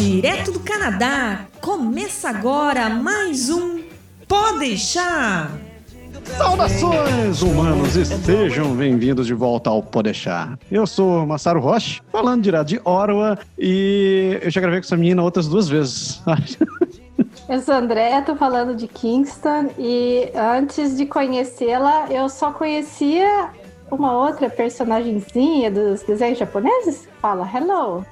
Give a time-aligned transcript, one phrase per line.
[0.00, 1.44] direto do Canadá.
[1.60, 3.80] Começa agora mais um
[4.26, 5.50] Pode deixar.
[6.38, 7.96] Saudações, humanos!
[7.96, 10.58] Estejam bem-vindos de volta ao Podeixar.
[10.70, 15.22] Eu sou Massaro Roche, falando direto de Orwa, e eu já gravei com essa menina
[15.22, 16.22] outras duas vezes.
[17.46, 23.50] Eu sou André, tô falando de Kingston, e antes de conhecê-la, eu só conhecia
[23.90, 27.08] uma outra personagemzinha dos desenhos japoneses.
[27.20, 28.06] Fala hello.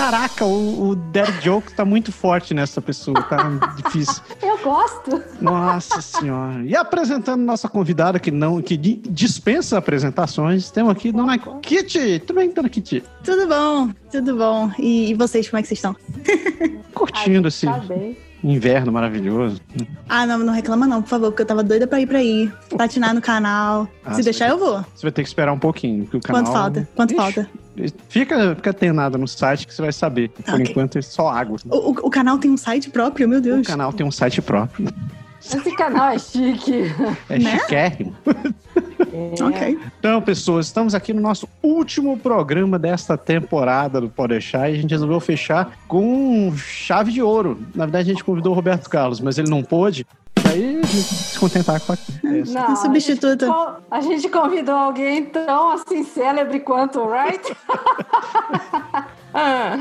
[0.00, 3.36] Caraca, o, o Dead Joke tá muito forte nessa pessoa, tá
[3.76, 4.22] difícil.
[4.40, 5.22] Eu gosto.
[5.42, 6.64] Nossa senhora.
[6.64, 12.20] E apresentando nossa convidada que não que dispensa apresentações, temos aqui Dona Kitty.
[12.20, 13.04] Tudo bem, Dona Kitty?
[13.22, 14.70] Tudo bom, tudo bom.
[14.78, 15.94] E, e vocês, como é que vocês estão?
[16.94, 18.16] Curtindo esse Tá bem.
[18.42, 19.60] Inverno maravilhoso.
[20.08, 22.50] Ah, não, não reclama não, por favor, porque eu tava doida pra ir pra aí.
[22.76, 23.86] Patinar no canal.
[24.04, 24.84] Ah, Se deixar, vai- eu vou.
[24.94, 26.42] Você vai ter que esperar um pouquinho, porque o canal...
[26.42, 26.88] Quanto falta?
[26.96, 27.50] Quanto Ixi, falta?
[28.08, 30.28] Fica, fica atenado no site que você vai saber.
[30.30, 30.66] Por Ok.
[30.68, 31.58] enquanto é só água.
[31.68, 33.66] O, o- o canal tem um site próprio, meu O Deus.
[33.66, 34.88] canal tem um site próprio.
[35.42, 36.84] Esse canal é chique.
[37.28, 37.58] É Né?
[37.58, 38.14] chiquérrimo.
[39.00, 39.42] É.
[39.44, 39.78] Ok.
[39.98, 44.76] Então, pessoas, estamos aqui no nosso último programa desta temporada do Pode Deixar e a
[44.80, 47.58] gente resolveu fechar com chave de ouro.
[47.74, 50.06] Na verdade, a gente convidou o Roberto Carlos, mas ele não pôde.
[50.48, 51.94] Aí a gente se contentar com a...
[51.94, 52.52] essa.
[52.52, 52.66] Não.
[52.82, 57.56] A gente, con- a gente convidou alguém tão assim célebre quanto o Wright.
[59.32, 59.76] Ah,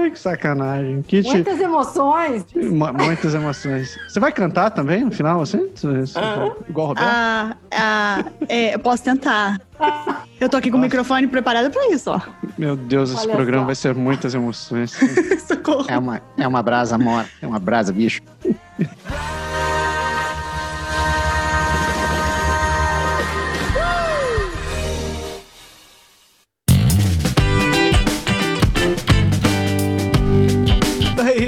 [0.00, 1.02] Ai, que sacanagem.
[1.02, 2.46] Kit, muitas emoções.
[2.54, 3.94] mu- muitas emoções.
[4.08, 5.68] Você vai cantar também no final, assim?
[6.66, 7.06] Igual o Roberto?
[7.06, 9.60] Ah, ah, é, eu posso tentar.
[10.40, 12.20] Eu tô aqui com o microfone preparado pra isso, ó.
[12.56, 13.66] Meu Deus, esse Olha programa só.
[13.66, 14.92] vai ser muitas emoções.
[15.46, 15.86] Socorro.
[15.88, 17.26] É uma, é uma brasa mora.
[17.40, 18.22] É uma brasa, bicho.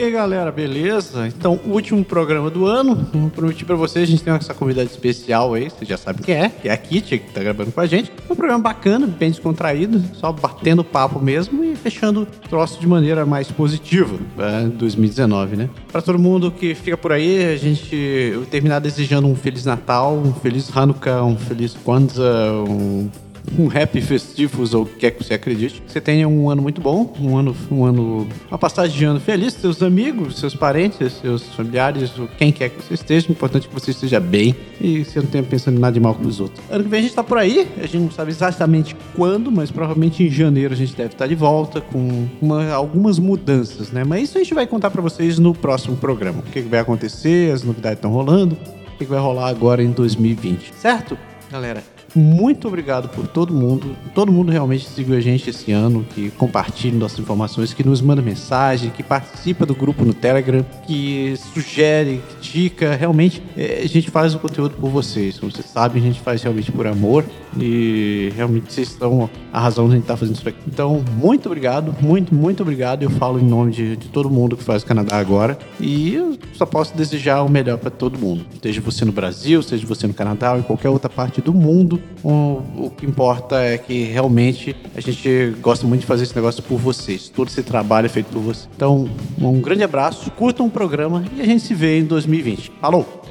[0.05, 1.29] aí, galera, beleza?
[1.29, 3.09] Então, último programa do ano.
[3.15, 6.35] Eu prometi pra vocês, a gente tem essa convidada especial aí, vocês já sabem quem
[6.35, 8.11] é, que é a Kitty, que tá gravando com a gente.
[8.29, 13.25] Um programa bacana, bem descontraído, só batendo papo mesmo e fechando o troço de maneira
[13.25, 15.71] mais positiva pra 2019, né?
[15.91, 20.35] Pra todo mundo que fica por aí, a gente terminar desejando um Feliz Natal, um
[20.35, 23.09] Feliz Hanukkah, um Feliz Kwanzaa, um
[23.59, 25.83] um happy festivos ou o que quer que você acredite.
[25.87, 29.55] Você tenha um ano muito bom, um ano, um ano, uma passagem de ano feliz,
[29.55, 33.29] seus amigos, seus parentes, seus familiares, quem quer que você esteja.
[33.29, 36.01] O importante é que você esteja bem e você não tenha pensando em nada de
[36.01, 36.65] mal com os outros.
[36.71, 39.71] Ano que vem a gente tá por aí, a gente não sabe exatamente quando, mas
[39.71, 44.05] provavelmente em janeiro a gente deve estar de volta com uma- algumas mudanças, né?
[44.05, 46.41] Mas isso a gente vai contar pra vocês no próximo programa.
[46.41, 48.57] O que, vai acontecer, as novidades estão rolando,
[48.95, 51.19] o que vai rolar agora em 2020, certo?
[51.51, 51.83] Galera,
[52.15, 53.97] muito obrigado por todo mundo.
[54.15, 58.21] Todo mundo realmente seguiu a gente esse ano, que compartilha nossas informações, que nos manda
[58.21, 62.95] mensagem, que participa do grupo no Telegram, que sugere, critica.
[62.95, 65.39] Realmente, é, a gente faz o conteúdo por vocês.
[65.39, 67.25] Como vocês sabem, a gente faz realmente por amor.
[67.59, 70.59] E realmente vocês estão a razão de a gente estar fazendo isso aqui.
[70.67, 73.03] Então, muito obrigado, muito, muito obrigado.
[73.03, 75.59] Eu falo em nome de, de todo mundo que faz o Canadá agora.
[75.79, 78.45] E eu só posso desejar o melhor para todo mundo.
[78.63, 82.02] Seja você no Brasil, seja você no Canadá ou em qualquer outra parte do mundo.
[82.25, 86.63] O, o que importa é que realmente a gente gosta muito de fazer esse negócio
[86.63, 87.29] por vocês.
[87.29, 88.69] Todo esse trabalho é feito por vocês.
[88.77, 89.09] Então,
[89.41, 92.73] um grande abraço, curtam o programa e a gente se vê em 2020.
[92.81, 93.23] Falou!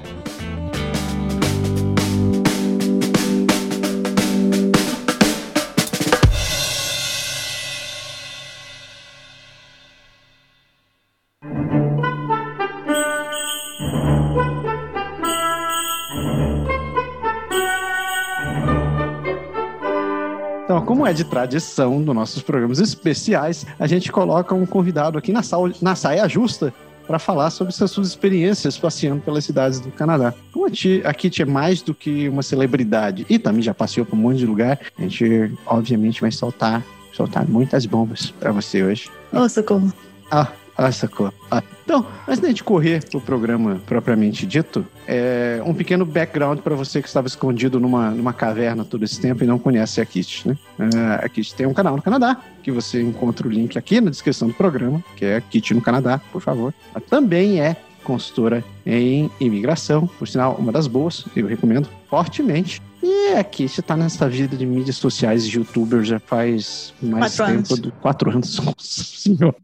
[21.12, 25.70] É de tradição nos nossos programas especiais, a gente coloca um convidado aqui na, sal-
[25.82, 26.74] na saia justa
[27.06, 30.34] para falar sobre essas suas experiências passeando pelas cidades do Canadá.
[30.54, 30.66] Como
[31.04, 34.38] a, Kitty é mais do que uma celebridade e também já passeou por um monte
[34.38, 36.82] de lugar, a gente obviamente vai soltar,
[37.12, 39.10] soltar muitas bombas para você hoje.
[39.34, 39.92] Ô, socorro.
[40.32, 40.48] Ah,
[40.78, 41.34] ah, sacou.
[41.50, 46.76] Ah, Então, antes da gente correr pro programa propriamente dito, é, um pequeno background para
[46.76, 50.48] você que estava escondido numa, numa caverna todo esse tempo e não conhece a Kit,
[50.48, 50.58] né?
[50.80, 54.10] Ah, a Kit tem um canal no Canadá, que você encontra o link aqui na
[54.10, 56.74] descrição do programa, que é Kit no Canadá, por favor.
[56.96, 62.82] Ela também é consultora em imigração, por sinal, uma das boas, eu recomendo fortemente.
[63.04, 67.54] E a Kit tá nessa vida de mídias sociais e youtuber já faz mais Quatro
[67.54, 67.80] tempo anos.
[67.80, 68.58] do quatro anos.
[68.64, 69.56] Nossa senhora.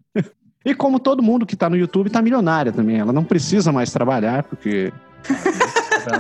[0.68, 3.00] E como todo mundo que tá no YouTube tá milionária também.
[3.00, 4.92] Ela não precisa mais trabalhar, porque.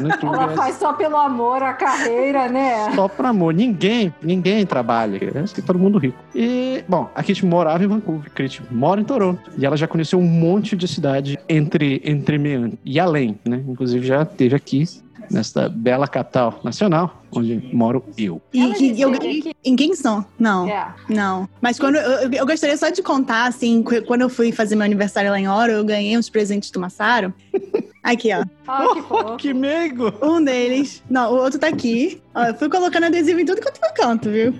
[0.01, 2.91] No YouTube Ela é faz só pelo amor a carreira, né?
[2.93, 3.53] só por amor.
[3.53, 5.19] Ninguém, ninguém trabalha.
[5.33, 6.17] É assim, todo mundo rico.
[6.35, 8.29] E, bom, a Kit morava em Vancouver.
[8.33, 9.51] A Kit mora em Toronto.
[9.57, 13.63] E ela já conheceu um monte de cidade entre, entre meandros e além, né?
[13.67, 14.85] Inclusive já esteve aqui,
[15.29, 18.41] nesta bela capital nacional, onde moro eu.
[18.53, 20.23] E, que- eu ganhei que- em Kingston?
[20.39, 20.67] Não.
[20.67, 20.87] É.
[21.09, 21.47] Não.
[21.61, 24.85] Mas quando eu, eu- gostaria só de contar, assim, que quando eu fui fazer meu
[24.85, 27.33] aniversário lá em Oro, eu ganhei uns presentes do Massaro.
[28.03, 28.41] Aqui, ó.
[28.65, 29.35] Ah, que fofo.
[29.35, 30.13] que meigo!
[30.21, 31.03] Um deles.
[31.09, 32.21] Não, o outro tá aqui.
[32.33, 34.53] Ó, eu fui colocando adesivo em tudo quanto foi canto, viu?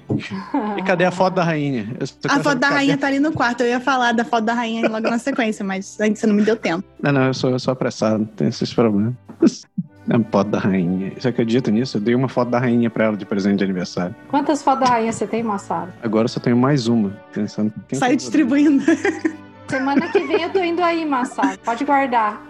[0.77, 1.95] E cadê a foto da rainha?
[2.27, 3.61] A foto da cadê- rainha tá ali no quarto.
[3.61, 6.41] Eu ia falar da foto da rainha logo na sequência, mas ainda você não me
[6.41, 6.83] deu tempo.
[7.01, 9.13] Não, não, eu sou, eu sou apressado, não tem esses problemas.
[10.09, 11.11] É uma foto da rainha.
[11.17, 11.97] Você acredita nisso?
[11.97, 14.15] Eu dei uma foto da rainha pra ela de presente de aniversário.
[14.29, 15.91] Quantas fotos da rainha você tem, Massaro?
[16.01, 17.11] Agora eu só tenho mais uma.
[17.33, 18.15] Pensando dar.
[18.15, 18.83] distribuindo.
[19.67, 21.59] Semana que vem eu tô indo aí, Massaro.
[21.59, 22.41] Pode guardar.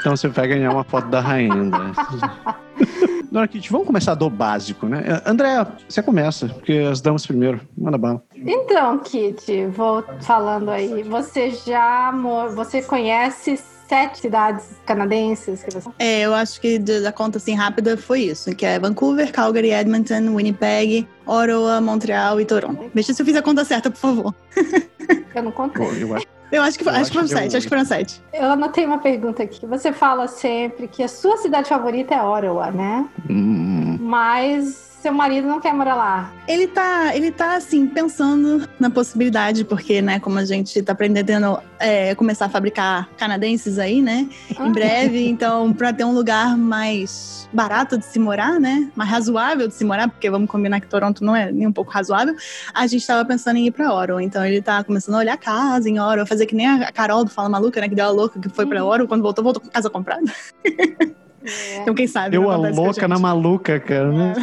[0.00, 1.80] Então você vai ganhar uma foto da rainha, André.
[3.30, 5.22] Dona Kitty, vamos começar do básico, né?
[5.24, 7.60] André, você começa, porque as damas primeiro.
[7.78, 8.22] Manda bala.
[8.34, 11.04] Então, Kitty, vou falando aí.
[11.04, 12.12] Você já
[12.54, 13.56] você conhece
[13.90, 18.54] sete cidades canadenses que você É, eu acho que da conta assim rápida foi isso,
[18.54, 22.88] que é Vancouver, Calgary, Edmonton, Winnipeg, Ottawa, Montreal e Toronto.
[22.94, 24.34] Veja se eu fiz a conta certa, por favor.
[25.34, 25.84] eu não contei.
[25.84, 27.66] Pô, eu acho Eu acho que, Eu acho acho que foram que eu- sete, acho
[27.66, 28.20] que foram sete.
[28.32, 29.64] Eu anotei uma pergunta aqui.
[29.66, 33.08] Você fala sempre que a sua cidade favorita é Ottawa, né?
[33.30, 36.32] Hum, Mas seu marido não quer morar lá.
[36.46, 41.58] Ele tá, ele tá assim, pensando na possibilidade, porque, né, como a gente tá aprendendo
[41.78, 44.28] é, começar a fabricar canadenses aí, né?
[44.58, 48.90] Em breve, então, pra ter um lugar mais barato de se morar, né?
[48.94, 51.90] Mais razoável de se morar, porque vamos combinar que Toronto não é nem um pouco
[51.90, 52.34] razoável,
[52.74, 54.22] a gente tava pensando em ir pra Ottawa.
[54.22, 57.30] Então ele tá começando a olhar casa em Ottawa, fazer que nem a Carol do
[57.30, 57.88] Fala Maluca, né?
[57.88, 60.30] Que deu a louca, que foi pra Ottawa, quando voltou, voltou com casa comprada.
[61.44, 61.78] É.
[61.78, 62.30] Então quem sabe.
[62.30, 63.22] deu não a louca na gente.
[63.22, 64.12] maluca, cara.
[64.12, 64.34] Né?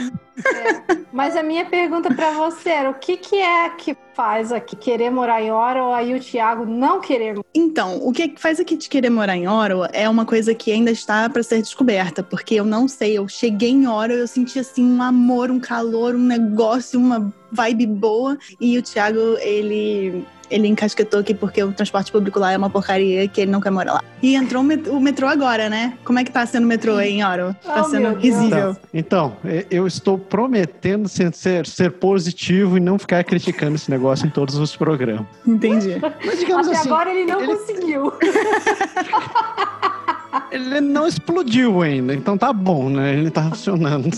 [1.11, 5.09] Mas a minha pergunta pra você era: o que, que é que faz aqui querer
[5.09, 7.39] morar em Ottawa e o Thiago não querer?
[7.53, 10.91] Então, o que faz aqui te querer morar em Ottawa é uma coisa que ainda
[10.91, 14.83] está para ser descoberta, porque eu não sei, eu cheguei em Ottawa, eu senti assim
[14.83, 21.19] um amor, um calor, um negócio, uma vibe boa, e o Thiago, ele ele encasquetou
[21.19, 24.03] aqui porque o transporte público lá é uma porcaria que ele não quer morar lá.
[24.21, 25.93] E entrou o met- o metrô agora, né?
[26.03, 27.55] Como é que tá sendo o metrô aí em Ottawa?
[27.63, 28.75] Tá Oh, sendo risível.
[28.93, 34.25] Então, e- eu estou prometendo ser, ser, ser positivo e não ficar criticando esse negócio
[34.25, 35.25] em todos os programas.
[35.45, 35.97] Entendi.
[36.25, 38.13] Mas digamos Até assim, agora ele não ele- conseguiu.
[40.51, 43.13] ele não explodiu ainda, então tá bom, né?
[43.13, 44.09] Ele tá funcionando.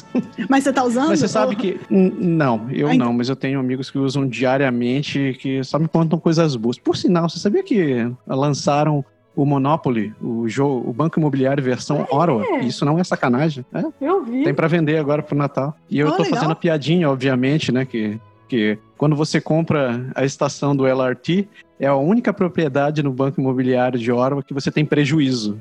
[0.50, 1.10] Mas você tá usando?
[1.10, 1.80] Mas você sabe que.
[1.90, 5.88] Não, eu Ah, então- não, mas eu tenho amigos que usam diariamente que só me
[5.88, 6.78] contam coisas boas.
[6.78, 9.04] Por sinal, você sabia que lançaram
[9.36, 12.44] o Monopoly, o jogo, o Banco Imobiliário versão Ottawa?
[12.62, 13.66] Isso não é sacanagem.
[13.74, 14.44] É, Eu vi.
[14.44, 15.76] tem pra vender agora pro Natal.
[15.90, 16.36] E eu Oh, tô legal.
[16.38, 17.86] fazendo a piadinha, obviamente, né?
[17.86, 18.20] Que,
[18.50, 21.48] que quando você compra a estação do LRT,
[21.80, 25.56] é a única propriedade no Banco Imobiliário de Ottawa que você tem prejuízo.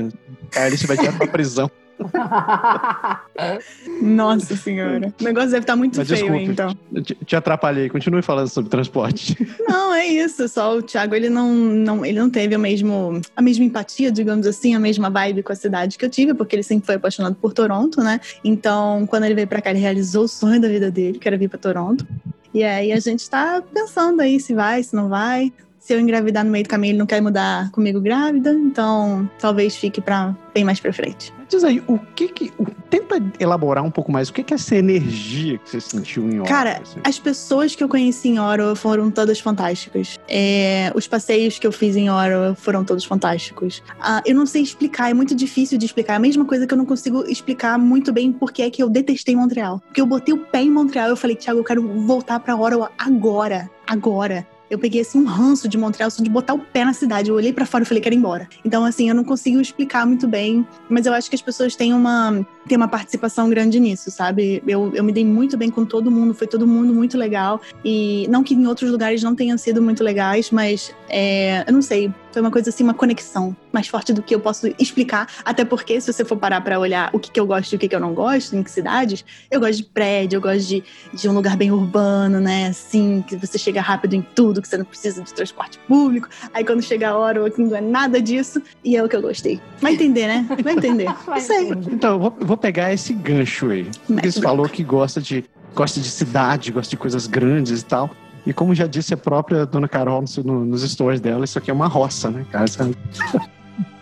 [0.55, 1.71] Aí você vai direto pra prisão.
[4.01, 5.13] Nossa senhora.
[5.21, 6.45] O negócio deve estar muito Mas feio, desculpe.
[6.45, 7.03] hein, então.
[7.03, 9.37] Te, te atrapalhei, continue falando sobre transporte.
[9.69, 10.49] Não, é isso.
[10.49, 14.47] Só o Thiago, ele não, não, ele não teve o mesmo, a mesma empatia, digamos
[14.47, 17.35] assim, a mesma vibe com a cidade que eu tive, porque ele sempre foi apaixonado
[17.35, 18.21] por Toronto, né?
[18.45, 21.37] Então, quando ele veio pra cá, ele realizou o sonho da vida dele, que era
[21.37, 22.07] vir pra Toronto.
[22.55, 25.53] E aí a gente tá pensando aí se vai, se não vai.
[25.89, 29.75] Se eu engravidar no meio do caminho, ele não quer mudar comigo grávida, então talvez
[29.75, 31.33] fique pra bem mais pra frente.
[31.49, 32.53] Diz aí, o que que.
[32.59, 34.29] o- tenta elaborar um pouco mais.
[34.29, 36.47] O que que é essa energia que você sentiu em Ottawa?
[36.47, 37.01] Cara, assim?
[37.03, 40.19] As pessoas que eu conheci em Ottawa foram todas fantásticas.
[40.29, 43.83] É, os passeios que eu fiz em Ottawa foram todos fantásticos.
[43.99, 46.13] Ah, eu não sei explicar, é muito difícil de explicar.
[46.13, 48.91] É a mesma coisa que eu não consigo explicar muito bem porque é que eu
[48.91, 49.81] detestei Montreal.
[49.87, 52.55] Porque eu botei o pé em Montreal e eu falei, Thiago, eu quero voltar pra
[52.55, 53.71] Ottawa agora.
[53.87, 54.47] Agora.
[54.71, 57.31] Eu peguei assim um ranço de Montreal só de botar o pé na cidade.
[57.31, 58.49] Eu olhei pra fora e falei, quero ir embora.
[58.65, 61.93] Então, assim, eu não consigo explicar muito bem, mas eu acho que as pessoas têm
[61.93, 64.63] uma, têm uma participação grande nisso, sabe?
[64.67, 67.61] Eu, eu me dei muito bem com todo mundo, foi todo mundo muito legal.
[67.85, 71.83] E não que em outros lugares não tenham sido muito legais, mas é, eu não
[71.83, 75.29] sei, foi uma coisa assim, uma conexão mais forte do que eu posso explicar.
[75.45, 77.79] Até porque, se você for parar pra olhar o que, que eu gosto e o
[77.79, 80.85] que, que eu não gosto, em que cidades, eu gosto de prédio, eu gosto de,
[81.13, 82.69] de um lugar bem urbano, né?
[82.69, 86.29] Assim, que você chega rápido em tudo, que você não precisa de transporte público.
[86.55, 88.63] Aí quando chega a hora, aqui não é nada disso.
[88.85, 89.61] E é o que eu gostei.
[89.81, 90.47] Vai entender, né?
[90.63, 91.13] Vai entender.
[91.27, 91.71] Vai sei.
[91.71, 91.93] entender.
[91.93, 93.91] Então, eu vou, vou pegar esse gancho aí.
[94.23, 98.09] Você falou que gosta de, gosta de cidade, gosta de coisas grandes e tal.
[98.49, 101.71] E como já disse a própria dona Carol no- no- nos stories dela, isso aqui
[101.71, 102.65] é uma roça, né, cara?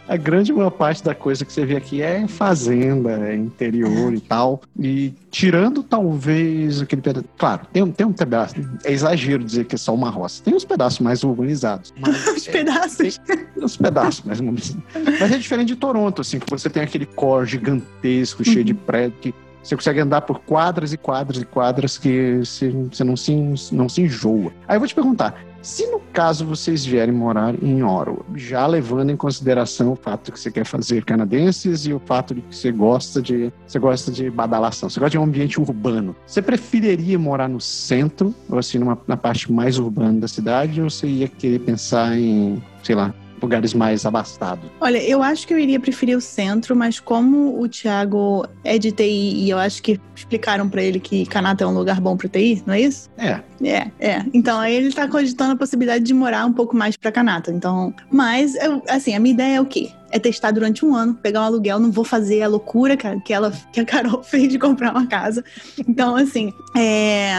[0.09, 4.21] A grande maior parte da coisa que você vê aqui é fazenda, é interior e
[4.21, 4.62] tal.
[4.79, 7.26] E tirando talvez aquele pedaço.
[7.37, 8.55] Claro, tem, tem um pedaço.
[8.85, 10.41] É exagero dizer que é só uma roça.
[10.45, 11.93] Tem uns pedaços mais urbanizados.
[12.37, 13.19] Os pedaços.
[13.19, 14.81] Tem uns pedaços mais urbanizados.
[15.19, 19.19] Mas é diferente de Toronto, assim, que você tem aquele core gigantesco, cheio de prédio,
[19.21, 19.35] que
[19.66, 22.70] você consegue andar por quadras e quadras e quadras que você,
[23.04, 23.35] não, se,
[23.73, 24.52] não se enjoa.
[24.68, 29.11] Aí eu vou te perguntar, se no caso vocês vierem morar em Ottawa, já levando
[29.11, 32.70] em consideração o fato que você quer fazer canadenses e o fato de que você
[32.70, 37.49] gosta de você gosta de badalação, você gosta de um ambiente urbano, você preferiria morar
[37.49, 41.58] no centro ou assim numa, na parte mais urbana da cidade ou você ia querer
[41.58, 44.69] pensar em, sei lá, lugares mais abastados?
[44.81, 48.93] Olha, eu acho que eu iria preferir o centro, mas como o Thiago é de
[48.93, 52.28] TI e eu acho que explicaram para ele que Canata é um lugar bom para
[52.28, 53.11] TI, não é isso?
[53.19, 53.40] É.
[53.62, 54.25] É, é.
[54.33, 57.50] Então aí ele tá cogitando a possibilidade de morar um pouco mais para Canata.
[57.50, 59.90] Então, mas eu, assim, a minha ideia é o quê?
[60.16, 63.52] É testar durante um ano, pegar um aluguel, não vou fazer a loucura que ela
[63.70, 65.44] que a Carol fez de comprar uma casa.
[65.87, 67.30] Então, assim, é,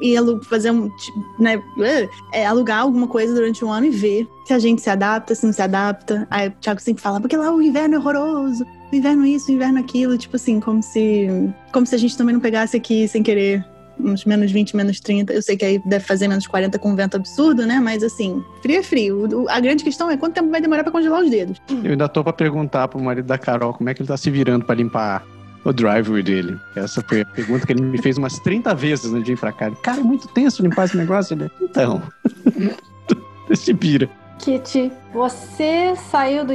[0.00, 0.90] e fazer um,
[1.38, 1.62] né,
[2.32, 5.44] é, alugar alguma coisa durante um ano e ver se a gente se adapta, se
[5.44, 6.26] não se adapta.
[6.30, 9.54] Aí o Thiago sempre fala, porque lá o inverno é horroroso, o inverno isso, o
[9.54, 11.28] inverno aquilo, tipo assim, como se
[11.72, 13.64] como se a gente também não pegasse aqui sem querer
[14.02, 15.32] uns menos 20, menos 30.
[15.32, 17.80] Eu sei que aí deve fazer menos 40 com um vento absurdo, né?
[17.80, 19.46] Mas assim, frio é frio.
[19.48, 21.60] A grande questão é quanto tempo vai demorar para congelar os dedos.
[21.84, 24.30] Eu ainda tô pra perguntar pro marido da Carol como é que ele tá se
[24.30, 25.24] virando para limpar
[25.64, 26.58] o driveway dele.
[26.74, 29.70] Essa foi a pergunta que ele me fez umas 30 vezes no dia pra cá.
[29.82, 31.34] Cara, é muito tenso limpar esse negócio.
[31.34, 32.02] Ele, então,
[33.54, 34.08] se vira.
[34.38, 36.52] Kitty, você saiu do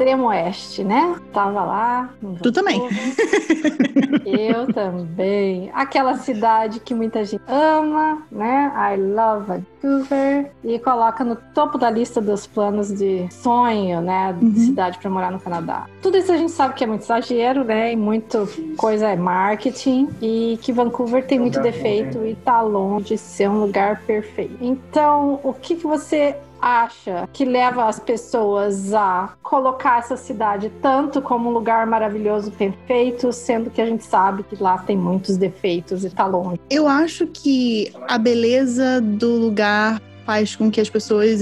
[0.00, 1.14] extremo oeste, né?
[1.30, 2.10] Tava lá.
[2.42, 2.80] Tu também.
[4.24, 5.70] Eu também.
[5.74, 8.72] Aquela cidade que muita gente ama, né?
[8.74, 10.50] I love Vancouver.
[10.64, 14.32] E coloca no topo da lista dos planos de sonho, né?
[14.32, 14.54] De uhum.
[14.54, 15.86] cidade para morar no Canadá.
[16.00, 17.92] Tudo isso a gente sabe que é muito exagero, né?
[17.92, 20.08] E muito coisa é marketing.
[20.22, 24.56] E que Vancouver tem muito defeito e tá longe de ser um lugar perfeito.
[24.62, 31.20] Então, o que, que você acha que leva as pessoas a colocar essa cidade tanto
[31.22, 36.04] como um lugar maravilhoso, perfeito, sendo que a gente sabe que lá tem muitos defeitos
[36.04, 36.60] e tá longe?
[36.68, 41.40] Eu acho que a beleza do lugar faz com que as pessoas,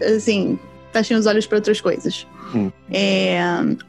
[0.00, 0.58] assim,
[0.92, 2.26] fechem os olhos para outras coisas.
[2.54, 2.70] Hum.
[2.90, 3.40] É,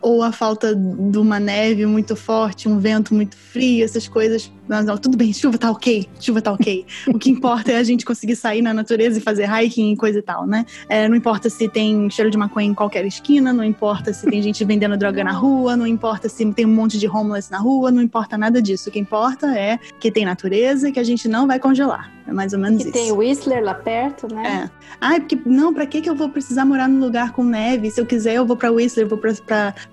[0.02, 4.52] ou a falta de uma neve muito forte, um vento muito frio, essas coisas.
[4.68, 6.86] Não, não, tudo bem, chuva tá ok, chuva tá ok.
[7.08, 10.20] o que importa é a gente conseguir sair na natureza e fazer hiking e coisa
[10.20, 10.66] e tal, né?
[10.88, 14.42] É, não importa se tem cheiro de maconha em qualquer esquina, não importa se tem
[14.42, 17.90] gente vendendo droga na rua, não importa se tem um monte de homeless na rua,
[17.90, 18.90] não importa nada disso.
[18.90, 22.12] O que importa é que tem natureza e que a gente não vai congelar.
[22.30, 22.98] É mais ou menos que isso.
[22.98, 24.66] tem Whistler lá perto, né?
[24.66, 24.80] É.
[25.02, 27.90] Ai, porque não, pra que, que eu vou precisar morar num lugar com neve?
[27.90, 29.20] Se eu quiser, eu vou pra Whistler, vou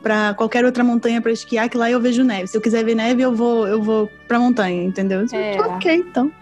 [0.02, 2.48] pra qualquer outra montanha pra esquiar, que lá eu vejo neve.
[2.48, 5.24] Se eu quiser ver neve, eu vou, eu vou pra montanha, entendeu?
[5.32, 5.60] É.
[5.60, 6.32] Ok, então.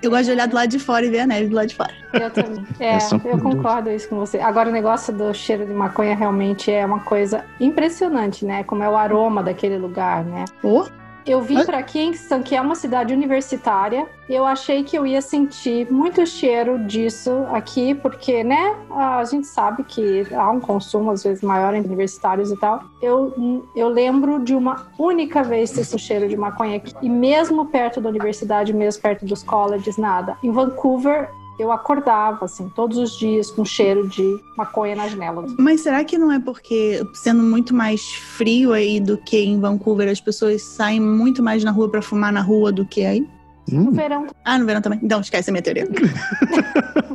[0.00, 1.74] Eu gosto de olhar do lado de fora e ver a neve do lado de
[1.74, 1.92] fora.
[2.12, 2.64] Eu também.
[2.78, 4.38] É, é eu concordo isso com você.
[4.38, 8.62] Agora, o negócio do cheiro de maconha realmente é uma coisa impressionante, né?
[8.62, 10.44] Como é o aroma daquele lugar, né?
[10.62, 10.86] Oh.
[11.28, 15.90] Eu vim para Kingston, que é uma cidade universitária, eu achei que eu ia sentir
[15.90, 21.42] muito cheiro disso aqui, porque, né, a gente sabe que há um consumo às vezes
[21.42, 22.84] maior entre universitários e tal.
[23.00, 27.66] Eu, eu lembro de uma única vez ter esse cheiro de maconha aqui, e mesmo
[27.66, 30.36] perto da universidade, mesmo perto dos colleges, nada.
[30.42, 35.44] Em Vancouver, eu acordava, assim, todos os dias com cheiro de maconha na janela.
[35.58, 40.08] Mas será que não é porque, sendo muito mais frio aí do que em Vancouver,
[40.08, 43.26] as pessoas saem muito mais na rua para fumar na rua do que aí?
[43.70, 43.90] No hum.
[43.90, 44.26] verão.
[44.44, 45.00] Ah, no verão também.
[45.02, 45.88] Então, esquece a minha teoria.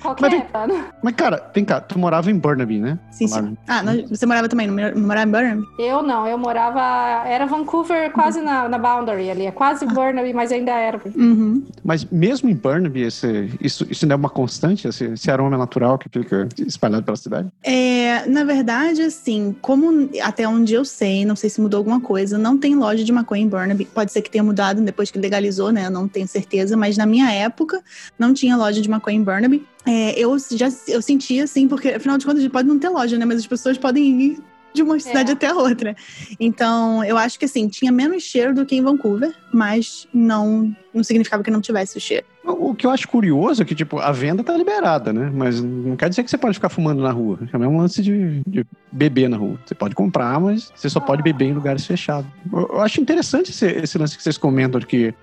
[0.00, 0.84] Qualquer mas, né?
[1.02, 2.98] mas, cara, vem cá, tu morava em Burnaby, né?
[3.10, 3.56] Sim, sim.
[3.68, 5.66] Ah, você morava também, não morava em Burnaby?
[5.78, 7.28] Eu não, eu morava.
[7.28, 9.46] Era Vancouver, quase na, na boundary ali.
[9.46, 9.88] É quase ah.
[9.88, 11.00] Burnaby, mas ainda era.
[11.14, 11.64] Uhum.
[11.84, 15.98] Mas mesmo em Burnaby, esse, isso, isso não é uma constante, esse, esse aroma natural
[15.98, 17.48] que fica espalhado pela cidade?
[17.62, 22.38] É, na verdade, assim, como até onde eu sei, não sei se mudou alguma coisa,
[22.38, 23.84] não tem loja de maconha em Burnaby.
[23.84, 25.86] Pode ser que tenha mudado depois que legalizou, né?
[25.86, 27.82] Eu não tenho certeza, mas na minha época
[28.18, 29.66] não tinha loja de maconha em Burnaby.
[29.86, 33.24] É, eu já eu sentia assim, porque afinal de contas pode não ter loja, né?
[33.24, 34.38] Mas as pessoas podem ir
[34.72, 35.34] de uma cidade é.
[35.34, 35.96] até a outra.
[36.38, 41.02] Então, eu acho que assim, tinha menos cheiro do que em Vancouver, mas não, não
[41.02, 42.24] significava que não tivesse o cheiro.
[42.44, 45.30] O que eu acho curioso é que, tipo, a venda tá liberada, né?
[45.32, 47.38] Mas não quer dizer que você pode ficar fumando na rua.
[47.52, 49.58] É um lance de, de beber na rua.
[49.64, 52.30] Você pode comprar, mas você só pode beber em lugares fechados.
[52.52, 55.14] Eu, eu acho interessante esse, esse lance que vocês comentam de que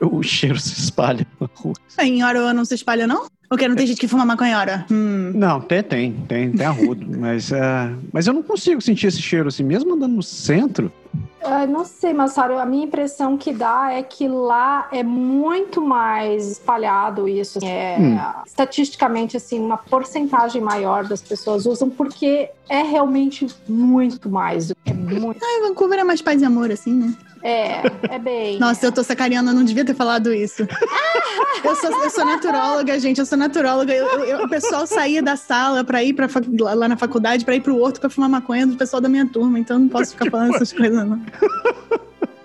[0.00, 1.74] o cheiro se espalha na rua.
[2.00, 3.26] Em Ottawa não se espalha, não?
[3.48, 4.84] Porque não tem gente que fuma Ottawa?
[4.90, 5.32] Hum.
[5.34, 7.06] Não, tem, tem, tem, tem arrudo.
[7.18, 10.92] mas, uh, mas eu não consigo sentir esse cheiro assim, mesmo andando no centro.
[11.42, 16.50] Uh, não sei, Massaro, a minha impressão que dá é que lá é muito mais
[16.50, 17.60] espalhado isso.
[17.62, 18.18] É, hum.
[18.44, 24.72] Estatisticamente, assim, uma porcentagem maior das pessoas usam porque é realmente muito mais.
[24.84, 25.40] É muito...
[25.42, 27.14] Ah, Vancouver é mais paz e amor, assim, né?
[27.46, 28.58] É, é bem.
[28.58, 30.66] Nossa, eu tô sacaneando, eu não devia ter falado isso.
[31.64, 33.94] eu, sou, eu sou naturóloga, gente, eu sou naturóloga.
[33.94, 36.26] Eu, eu, o pessoal saía da sala pra ir pra,
[36.74, 39.60] lá na faculdade, pra ir pro horto pra fumar maconha do pessoal da minha turma,
[39.60, 41.22] então não posso ficar falando essas coisas, não.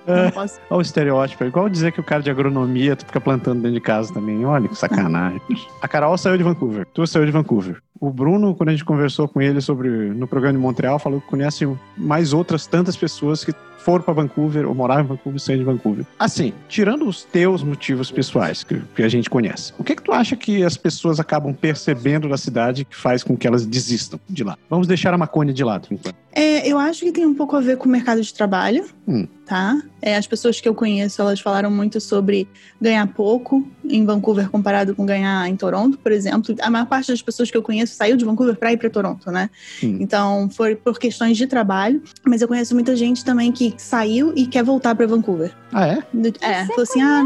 [0.07, 1.43] É, olha o estereótipo.
[1.43, 4.43] É igual dizer que o cara de agronomia tu fica plantando dentro de casa também.
[4.45, 5.41] Olha que sacanagem.
[5.81, 6.87] A Carol saiu de Vancouver.
[6.93, 7.81] Tu saiu de Vancouver.
[7.99, 11.27] O Bruno, quando a gente conversou com ele sobre no programa de Montreal, falou que
[11.27, 15.71] conhece mais outras tantas pessoas que foram para Vancouver ou moraram em Vancouver saíram de
[15.71, 16.05] Vancouver.
[16.19, 20.11] Assim, tirando os teus motivos pessoais que, que a gente conhece, o que que tu
[20.11, 24.43] acha que as pessoas acabam percebendo da cidade que faz com que elas desistam de
[24.43, 24.57] lá?
[24.69, 26.15] Vamos deixar a maconha de lado, enquanto.
[26.33, 29.27] É, eu acho que tem um pouco a ver com o mercado de trabalho, hum.
[29.45, 29.81] tá?
[30.01, 32.47] É, as pessoas que eu conheço, elas falaram muito sobre
[32.79, 36.55] ganhar pouco em Vancouver comparado com ganhar em Toronto, por exemplo.
[36.61, 39.29] A maior parte das pessoas que eu conheço saiu de Vancouver para ir para Toronto,
[39.29, 39.49] né?
[39.83, 39.97] Hum.
[39.99, 42.01] Então, foi por questões de trabalho.
[42.25, 45.51] Mas eu conheço muita gente também que saiu e quer voltar para Vancouver.
[45.71, 46.03] Ah, é?
[46.41, 47.23] É, falou assim: ah,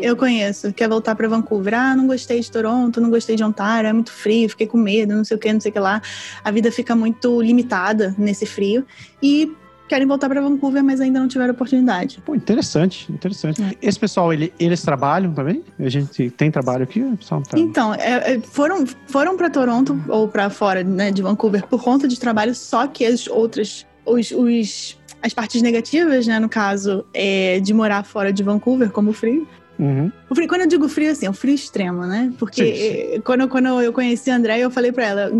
[0.00, 1.74] eu conheço, quer voltar para Vancouver.
[1.74, 5.14] Ah, não gostei de Toronto, não gostei de Ontário, é muito frio, fiquei com medo,
[5.14, 6.02] não sei o que, não sei o que lá.
[6.44, 8.84] A vida fica muito limitada nesse frio.
[9.22, 9.54] E
[9.90, 12.22] querem voltar para Vancouver, mas ainda não tiveram oportunidade.
[12.24, 13.60] Pô, interessante, interessante.
[13.60, 13.74] É.
[13.82, 15.64] Esse pessoal, ele, eles trabalham também?
[15.80, 17.02] A gente tem trabalho aqui?
[17.28, 17.58] Tá...
[17.58, 22.06] Então, é, é foram, foram para Toronto ou para fora né, de Vancouver por conta
[22.06, 27.60] de trabalho, só que as outras, os, os as partes negativas, né, no caso, é
[27.60, 29.46] de morar fora de Vancouver, como frio,
[29.80, 30.12] Uhum.
[30.28, 32.30] O frio, quando eu digo frio, assim, é o frio extremo, né?
[32.38, 33.14] Porque sim, sim.
[33.14, 35.32] Eh, quando, quando eu conheci a André, eu falei pra ela: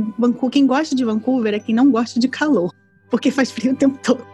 [0.50, 2.72] quem gosta de Vancouver é quem não gosta de calor.
[3.10, 4.24] Porque faz frio o tempo todo.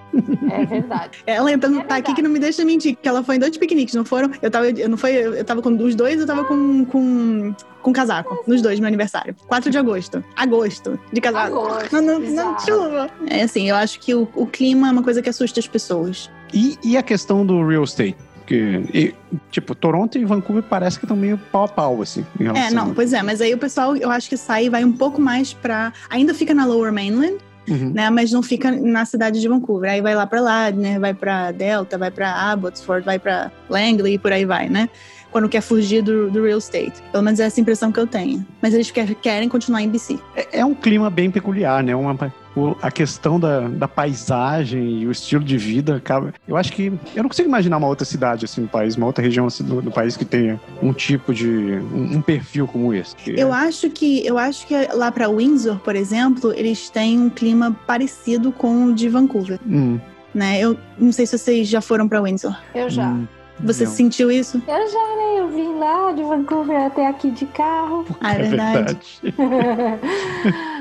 [0.51, 1.19] É verdade.
[1.27, 3.57] Ela então é tá aqui que não me deixa mentir, que ela foi em dois
[3.57, 4.31] piqueniques, não foram?
[4.41, 7.93] Eu tava, eu não foi, eu tava com os dois, eu tava com, com, com
[7.93, 9.35] casaco, nos dois, meu aniversário.
[9.47, 10.25] 4 de agosto.
[10.37, 11.59] Agosto, de casaco.
[11.59, 13.11] Agosto, não, não, não chuva.
[13.29, 16.31] É assim, eu acho que o, o clima é uma coisa que assusta as pessoas.
[16.53, 18.17] E, e a questão do real estate?
[18.47, 19.15] Que, e,
[19.51, 22.25] tipo, Toronto e Vancouver parece que estão meio pau a pau, assim.
[22.55, 24.93] É, não, pois é, mas aí o pessoal, eu acho que sai e vai um
[24.93, 25.93] pouco mais pra.
[26.09, 27.91] Ainda fica na Lower Mainland, Uhum.
[27.95, 29.91] Né, mas não fica na cidade de Vancouver.
[29.91, 30.99] Aí vai lá para lá, né?
[30.99, 34.89] Vai para Delta, vai para Abbotsford, vai para Langley e por aí vai, né?
[35.33, 37.03] Quando quer fugir do, do, real estate.
[37.13, 38.47] Pelo menos é essa impressão que eu tenho.
[38.63, 40.19] Mas eles quer, querem continuar em BC.
[40.35, 41.95] É, é um clima bem peculiar, né?
[41.95, 42.33] Uma,
[42.81, 46.33] a questão da, da paisagem e o estilo de vida acaba.
[46.47, 46.93] Eu acho que.
[47.15, 49.83] Eu não consigo imaginar uma outra cidade assim no país, uma outra região assim, do,
[49.83, 51.47] do, país que tenha um tipo de.
[51.47, 53.15] Um, um perfil como esse.
[53.27, 57.77] Eu acho que eu acho que lá para Windsor, por exemplo, eles têm um clima
[57.87, 59.59] parecido com o de Vancouver.
[59.67, 59.99] Hum.
[60.35, 60.61] Né?
[60.61, 62.57] Eu não sei se vocês já foram para Windsor.
[62.75, 63.09] Eu já.
[63.09, 63.27] Hum.
[63.61, 63.91] Você não.
[63.91, 64.63] sentiu isso?
[64.67, 65.41] Eu já, né?
[65.41, 68.05] Eu vim lá de Vancouver até aqui de carro.
[68.21, 68.97] Ah, é verdade.
[69.23, 70.01] É verdade.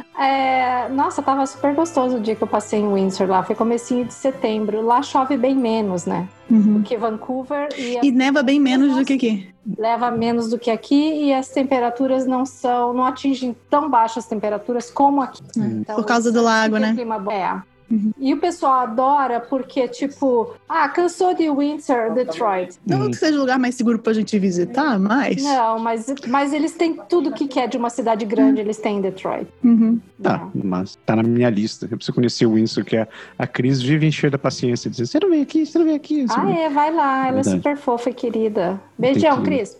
[0.17, 3.43] É, nossa, tava super gostoso o dia que eu passei em Windsor lá.
[3.43, 4.81] Foi comecinho de setembro.
[4.81, 6.27] Lá chove bem menos, né?
[6.49, 6.75] Uhum.
[6.75, 7.67] Do que Vancouver.
[7.77, 9.49] E, e neva bem menos do que aqui.
[9.77, 14.89] Leva menos do que aqui e as temperaturas não são, não atingem tão baixas temperaturas
[14.89, 15.41] como aqui.
[15.57, 16.93] Então, Por causa do lago, né?
[16.93, 17.74] Clima, é.
[17.89, 18.11] Uhum.
[18.19, 22.77] E o pessoal adora porque, tipo, ah, cansou de Windsor, Detroit.
[22.85, 23.11] Não uhum.
[23.11, 25.43] que seja o lugar mais seguro pra gente visitar, mas.
[25.43, 29.01] Não, mas, mas eles têm tudo que quer de uma cidade grande, eles têm em
[29.01, 29.47] Detroit.
[29.63, 29.99] Uhum.
[30.21, 30.61] Tá, é.
[30.63, 31.87] mas tá na minha lista.
[31.89, 35.19] Eu preciso conhecer o Windsor, que é a Cris vive encher da paciência, dizendo: você
[35.19, 36.25] não vem aqui, você não vem aqui.
[36.29, 36.63] ah, vem.
[36.63, 38.81] é, vai lá, ela é super fofa e querida.
[38.97, 39.43] Beijão, que...
[39.43, 39.77] Cris.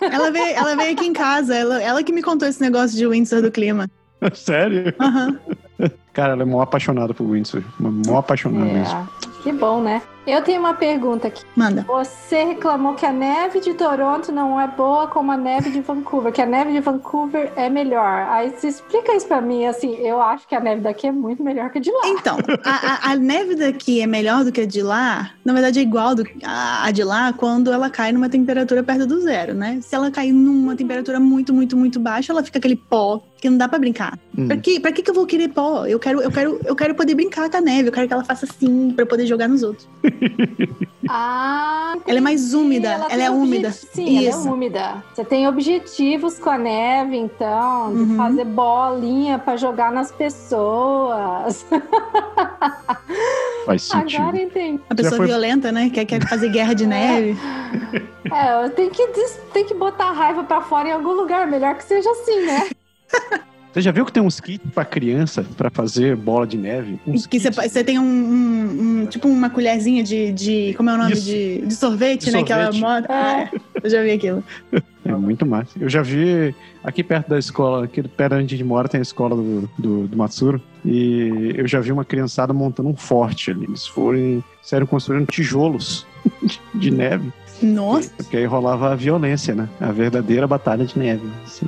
[0.00, 3.06] Ela veio, ela veio aqui em casa, ela, ela que me contou esse negócio de
[3.06, 3.88] Windsor do clima.
[4.32, 4.94] Sério?
[4.98, 5.38] Aham.
[6.14, 7.62] Cara, ela é mó apaixonada por Windsor.
[7.78, 9.08] Mó apaixonada é, mesmo.
[9.42, 10.00] Que bom, né?
[10.26, 11.44] Eu tenho uma pergunta aqui.
[11.54, 11.84] Manda.
[11.86, 16.32] Você reclamou que a neve de Toronto não é boa como a neve de Vancouver,
[16.32, 18.26] que a neve de Vancouver é melhor.
[18.30, 21.42] Aí você explica isso pra mim, assim, eu acho que a neve daqui é muito
[21.42, 22.00] melhor que a de lá.
[22.06, 25.78] Então, a, a, a neve daqui é melhor do que a de lá, na verdade
[25.78, 29.52] é igual do, a, a de lá quando ela cai numa temperatura perto do zero,
[29.52, 29.78] né?
[29.82, 33.58] Se ela cair numa temperatura muito, muito, muito baixa, ela fica aquele pó que não
[33.58, 34.18] dá pra brincar.
[34.38, 34.46] Hum.
[34.46, 35.84] Pra, que, pra que, que eu vou querer pó?
[35.84, 38.24] Eu quero, eu, quero, eu quero poder brincar com a neve, eu quero que ela
[38.24, 39.88] faça assim, pra eu poder jogar nos outros.
[41.06, 43.70] Ah, ela é mais úmida, ela, ela é úmida.
[43.70, 44.38] Sim, Isso.
[44.38, 45.04] ela é úmida.
[45.12, 48.16] Você tem objetivos com a neve, então, de uhum.
[48.16, 51.66] fazer bolinha para jogar nas pessoas.
[53.66, 54.22] Faz sentido.
[54.22, 54.80] Agora entendi.
[54.88, 55.26] A pessoa foi...
[55.26, 55.90] violenta, né?
[55.90, 57.36] Quer, quer fazer guerra de neve.
[58.32, 59.06] É, eu tenho que,
[59.52, 61.46] tem que botar a raiva pra fora em algum lugar.
[61.46, 62.70] Melhor que seja assim, né?
[63.74, 66.96] Você já viu que tem uns kits pra criança pra fazer bola de neve?
[67.04, 70.96] Uns Que você tem um, um- um- tipo uma colherzinha de, de como é o
[70.96, 71.24] nome Isso.
[71.24, 72.44] de, de sorvete, De né?
[72.44, 72.80] Que ela sorvete.
[72.80, 73.06] moda.
[73.10, 73.50] Ah, é.
[73.82, 74.44] eu já vi aquilo.
[75.04, 75.72] É muito massa.
[75.78, 79.02] Eu já vi aqui perto da escola, aqui perto onde a gente mora, tem a
[79.02, 80.62] escola do, do, do Matsuro.
[80.84, 83.64] E eu já vi uma criançada montando um forte ali.
[83.64, 86.06] Eles foram, sério, construindo tijolos
[86.42, 87.32] de, de neve.
[87.60, 88.10] Nossa.
[88.16, 89.68] Porque aí rolava a violência, né?
[89.80, 91.26] A verdadeira batalha de neve.
[91.44, 91.66] Assim.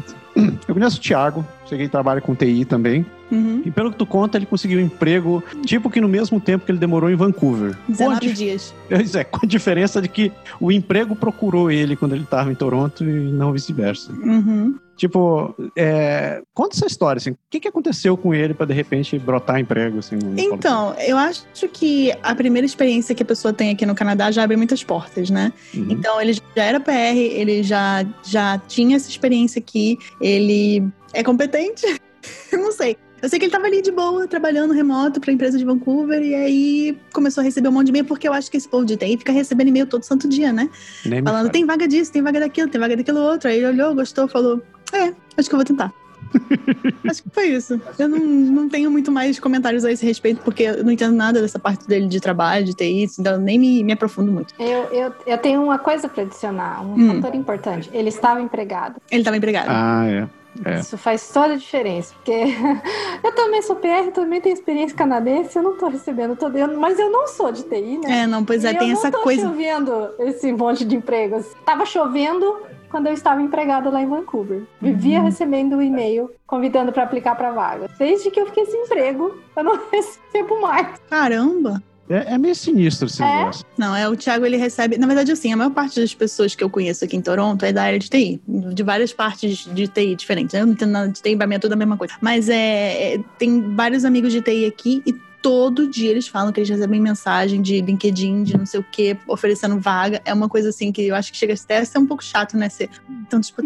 [0.69, 3.05] Eu conheço o Thiago, cheguei e trabalho com TI também.
[3.31, 3.63] Uhum.
[3.65, 6.71] E pelo que tu conta, ele conseguiu um emprego, tipo que no mesmo tempo que
[6.71, 7.75] ele demorou em Vancouver.
[7.87, 8.75] Com a 19 dif- dias.
[8.89, 12.55] Pois é, com a diferença de que o emprego procurou ele quando ele estava em
[12.55, 14.13] Toronto e não vice-versa.
[14.13, 14.77] Uhum.
[14.97, 19.19] Tipo, é, conta essa história, assim, o que, que aconteceu com ele para de repente
[19.19, 20.19] brotar emprego, assim?
[20.39, 24.43] Então, eu acho que a primeira experiência que a pessoa tem aqui no Canadá já
[24.43, 25.53] abre muitas portas, né?
[25.75, 25.89] Uhum.
[25.91, 30.83] Então, ele já era PR, ele já, já tinha essa experiência aqui, ele
[31.13, 32.01] é competente?
[32.53, 32.97] não sei.
[33.21, 36.35] Eu sei que ele tava ali de boa, trabalhando remoto pra empresa de Vancouver, e
[36.35, 38.97] aí começou a receber um monte de e-mail, porque eu acho que esse povo de
[38.97, 40.69] TI fica recebendo e-mail todo santo dia, né?
[41.05, 43.49] Nem Falando, tem vaga disso, tem vaga daquilo, tem vaga daquilo outro.
[43.49, 45.93] Aí ele olhou, gostou, falou, é, acho que eu vou tentar.
[47.09, 47.81] acho que foi isso.
[47.99, 51.41] Eu não, não tenho muito mais comentários a esse respeito, porque eu não entendo nada
[51.41, 54.53] dessa parte dele de trabalho, de TI, então eu nem me, me aprofundo muito.
[54.59, 57.15] Eu, eu, eu tenho uma coisa pra adicionar, um Hum.
[57.23, 57.89] fator importante.
[57.93, 58.97] Ele estava empregado.
[59.11, 59.69] Ele tava empregado.
[59.71, 60.29] Ah, é.
[60.65, 60.81] É.
[60.81, 62.33] Isso faz toda a diferença, porque
[63.23, 66.99] eu também sou PR, também tenho experiência canadense, eu não tô recebendo todo, eu, mas
[66.99, 68.21] eu não sou de TI, né?
[68.23, 69.43] É, não, pois é, E tem eu essa não tô coisa.
[69.43, 71.45] chovendo esse monte de empregos.
[71.67, 72.57] Tava chovendo
[72.91, 74.63] quando eu estava empregada lá em Vancouver.
[74.81, 75.25] Vivia Uhum.
[75.27, 77.89] recebendo um e-mail convidando para aplicar para vaga.
[77.99, 80.89] Desde que eu fiquei sem emprego, eu não recebo mais.
[81.11, 81.83] Caramba!
[82.09, 83.27] É, é meio sinistro esse É?
[83.39, 83.65] negócio.
[83.77, 84.97] Não, é o Thiago, ele recebe.
[84.97, 87.73] Na verdade, assim, a maior parte das pessoas que eu conheço aqui em Toronto é
[87.73, 90.55] da área de TI, de várias partes de TI diferentes.
[90.55, 92.15] Eu não entendo nada de TI, pra mim é tudo a mesma coisa.
[92.21, 95.13] Mas é, é, tem vários amigos de TI aqui e
[95.47, 99.17] todo dia eles falam que eles recebem mensagem de LinkedIn, de não sei o que,
[99.29, 100.21] oferecendo vaga.
[100.25, 102.57] É uma coisa assim que eu acho que chega até a ser um pouco chato,
[102.57, 102.69] né?
[102.69, 103.63] Ser, então, tipo,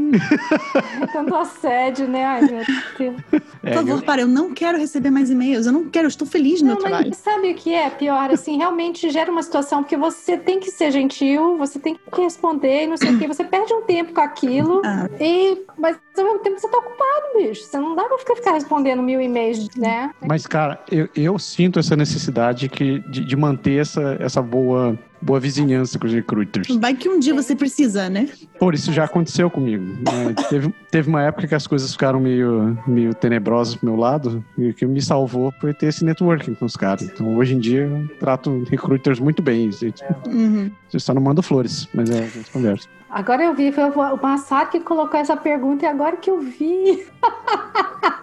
[1.01, 2.23] É tanto assédio, né?
[2.23, 2.65] Ai, meu
[2.99, 3.17] Deus.
[3.63, 6.27] É, por favor, para, eu não quero receber mais e-mails, eu não quero, eu estou
[6.29, 7.09] feliz no Não, meu trabalho.
[7.09, 8.31] mas sabe o que é pior?
[8.31, 12.85] Assim, realmente gera uma situação porque você tem que ser gentil, você tem que responder
[12.85, 13.27] e não sei o que.
[13.27, 14.83] Você perde um tempo com aquilo.
[14.85, 17.63] Ah, E, mas ao mesmo tempo você tá ocupado, bicho.
[17.65, 20.11] Você não dá pra ficar, ficar respondendo mil e-mails, né?
[20.21, 25.39] Mas, cara, eu, eu sinto essa necessidade que, de, de manter essa, essa boa, boa
[25.39, 26.69] vizinhança com os recruiters.
[26.77, 28.29] vai que um dia você precisa, né?
[28.59, 29.85] Por isso já aconteceu comigo.
[29.85, 30.35] né?
[30.49, 34.71] teve, teve uma época que as coisas ficaram meio, meio tenebrosas pro meu lado, e
[34.71, 37.03] o que me salvou foi ter esse networking com os caras.
[37.03, 39.71] Então, hoje em dia, eu trato recruiters muito bem.
[39.71, 40.03] gente.
[40.27, 40.71] Uhum.
[40.93, 42.89] Eu só não mando flores, mas é, a gente conversa.
[43.11, 47.07] Agora eu vi, foi o Massaro que colocou essa pergunta e agora que eu vi.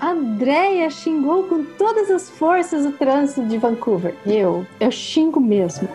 [0.00, 4.14] A Andrea xingou com todas as forças o trânsito de Vancouver.
[4.24, 5.88] Eu, eu xingo mesmo.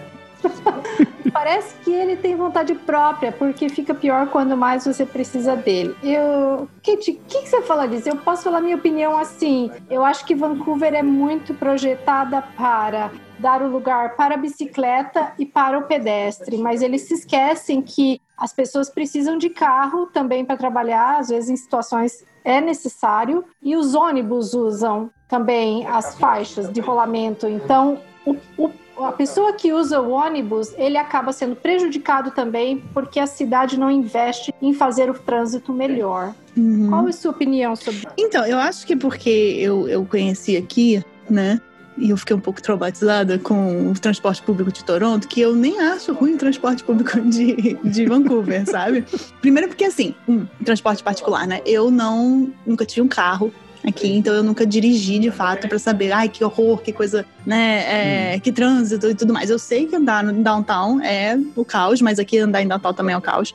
[1.31, 5.95] Parece que ele tem vontade própria, porque fica pior quando mais você precisa dele.
[6.03, 6.67] Eu.
[6.81, 8.09] Kit, o que, que você fala disso?
[8.09, 9.71] Eu posso falar minha opinião assim.
[9.89, 15.45] Eu acho que Vancouver é muito projetada para dar o lugar para a bicicleta e
[15.45, 20.55] para o pedestre, mas eles se esquecem que as pessoas precisam de carro também para
[20.55, 26.79] trabalhar, às vezes em situações é necessário, e os ônibus usam também as faixas de
[26.79, 27.47] rolamento.
[27.47, 28.71] Então, o, o,
[29.05, 33.89] a pessoa que usa o ônibus, ele acaba sendo prejudicado também porque a cidade não
[33.89, 36.33] investe em fazer o trânsito melhor.
[36.55, 36.89] Uhum.
[36.89, 41.03] Qual é a sua opinião sobre Então, eu acho que porque eu, eu conheci aqui,
[41.29, 41.59] né?
[41.97, 45.79] E eu fiquei um pouco traumatizada com o transporte público de Toronto, que eu nem
[45.79, 49.05] acho ruim o transporte público de, de Vancouver, sabe?
[49.41, 51.61] Primeiro porque, assim, um, transporte particular, né?
[51.65, 53.53] Eu não, nunca tive um carro
[53.85, 58.33] aqui, então eu nunca dirigi de fato pra saber, ai, que horror, que coisa, né,
[58.33, 59.49] é, que trânsito e tudo mais.
[59.49, 63.13] Eu sei que andar no downtown é o caos, mas aqui andar em downtown também
[63.13, 63.53] é o caos.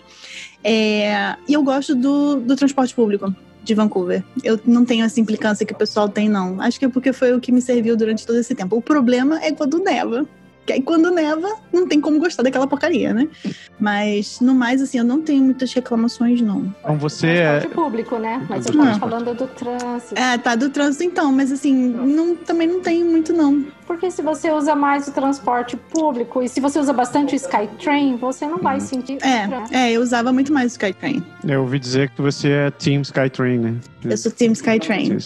[0.63, 4.25] É, e eu gosto do, do transporte público de Vancouver.
[4.43, 6.61] Eu não tenho essa implicância que o pessoal tem, não.
[6.61, 8.77] Acho que é porque foi o que me serviu durante todo esse tempo.
[8.77, 10.27] O problema é quando neva.
[10.69, 13.27] Que aí quando neva, não tem como gostar daquela porcaria, né?
[13.81, 16.75] Mas, no mais, assim, eu não tenho muitas reclamações, não.
[16.83, 17.61] Então você é.
[17.61, 18.47] transporte público, né?
[18.51, 20.15] Mas você tá falando do trânsito.
[20.15, 23.65] É, tá, do trânsito então, mas assim, não, também não tenho muito, não.
[23.87, 28.17] Porque se você usa mais o transporte público e se você usa bastante o Skytrain,
[28.17, 29.75] você não vai sentir o trânsito.
[29.75, 31.25] É, é, eu usava muito mais o Skytrain.
[31.49, 33.75] Eu ouvi dizer que você é Team Skytrain, né?
[34.05, 35.17] Eu sou Team Skytrain.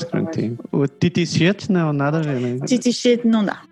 [0.70, 2.58] O TT Shit, não, nada a ver, né?
[2.64, 3.62] Titi shit não dá.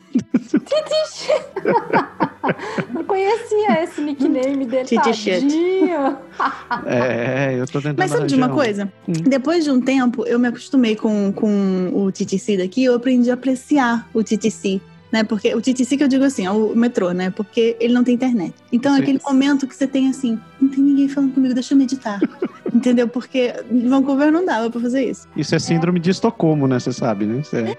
[2.92, 5.10] Não conhecia esse nickname dele, Titi.
[6.86, 8.54] É, eu tô tentando Mas sabe de uma um.
[8.54, 8.90] coisa?
[9.06, 9.12] Hum.
[9.12, 13.34] Depois de um tempo, eu me acostumei com, com o TTC daqui, eu aprendi a
[13.34, 14.80] apreciar o TTC.
[15.12, 15.24] Né?
[15.24, 17.30] Porque o TTC que eu digo assim, é o metrô, né?
[17.30, 18.54] Porque ele não tem internet.
[18.72, 19.02] Então é Sim.
[19.02, 22.20] aquele momento que você tem assim, não tem ninguém falando comigo, deixa eu meditar.
[22.72, 23.08] Entendeu?
[23.08, 25.26] Porque em Vancouver não dava pra fazer isso.
[25.36, 26.78] Isso é síndrome de Estocolmo, né?
[26.78, 27.40] Você sabe, né?
[27.40, 27.76] Isso é-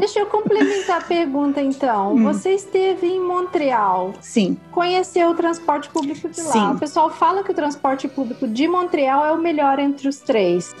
[0.00, 2.14] Deixa eu complementar a pergunta, então.
[2.14, 2.24] Hum.
[2.24, 4.56] Você esteve em Montreal, Sim.
[4.72, 6.52] conheceu o transporte público de lá.
[6.52, 6.70] Sim.
[6.72, 10.74] O pessoal fala que o transporte público de Montreal é o melhor entre os três.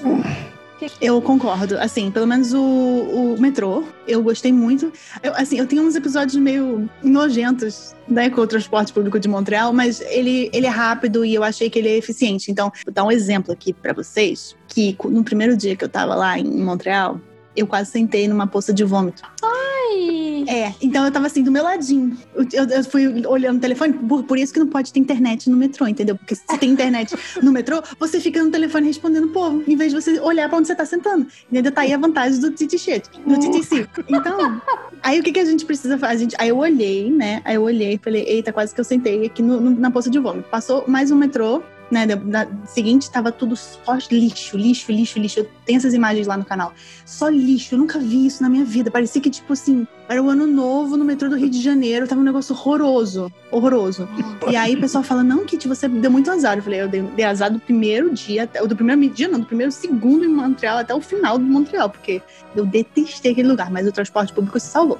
[0.98, 1.78] Eu concordo.
[1.78, 4.90] Assim, pelo menos o, o metrô, eu gostei muito.
[5.22, 9.72] Eu, assim, eu tenho uns episódios meio nojentos, né, com o transporte público de Montreal,
[9.74, 12.50] mas ele, ele é rápido e eu achei que ele é eficiente.
[12.50, 16.14] Então, vou dar um exemplo aqui pra vocês, que no primeiro dia que eu tava
[16.14, 17.20] lá em Montreal,
[17.56, 19.22] eu quase sentei numa poça de vômito.
[19.42, 22.16] Ai, É, então eu tava assim, do meu ladinho.
[22.34, 25.56] Eu, eu- fui olhando o telefone, por, por isso que não pode ter internet no
[25.56, 26.16] metrô, entendeu?
[26.16, 29.92] Porque se tem internet no metrô, você fica no telefone respondendo o povo, em vez
[29.92, 31.26] de você olhar pra onde você tá sentando.
[31.50, 31.70] Entendeu?
[31.72, 33.86] Tá aí a vantagem do TTC, do TTC.
[34.08, 34.60] Então,
[35.02, 36.10] aí o que, que a gente precisa fazer?
[36.14, 37.42] A gente, aí eu olhei, né?
[37.44, 40.08] Aí eu olhei e falei, eita, quase que eu sentei aqui no- no- na poça
[40.10, 40.48] de vômito.
[40.48, 42.06] Passou mais um metrô, né?
[42.06, 45.40] Da, da- seguinte, tava tudo só lixo, lixo, lixo, lixo.
[45.40, 46.72] Eu tenho essas imagens lá no canal.
[47.04, 48.90] Só lixo, eu nunca vi isso na minha vida.
[48.90, 52.20] Parecia que, tipo assim, era o ano novo no metrô do Rio de Janeiro, tava
[52.20, 54.08] um negócio horroroso, horroroso.
[54.50, 56.56] E aí o pessoal fala, não, Kit, você deu muito azar.
[56.56, 59.46] Eu falei, eu dei, dei azar do primeiro dia, até, do primeiro dia, não, do
[59.46, 62.22] primeiro segundo em Montreal até o final de Montreal, porque
[62.54, 64.98] eu detestei aquele lugar, mas o transporte público se salvou.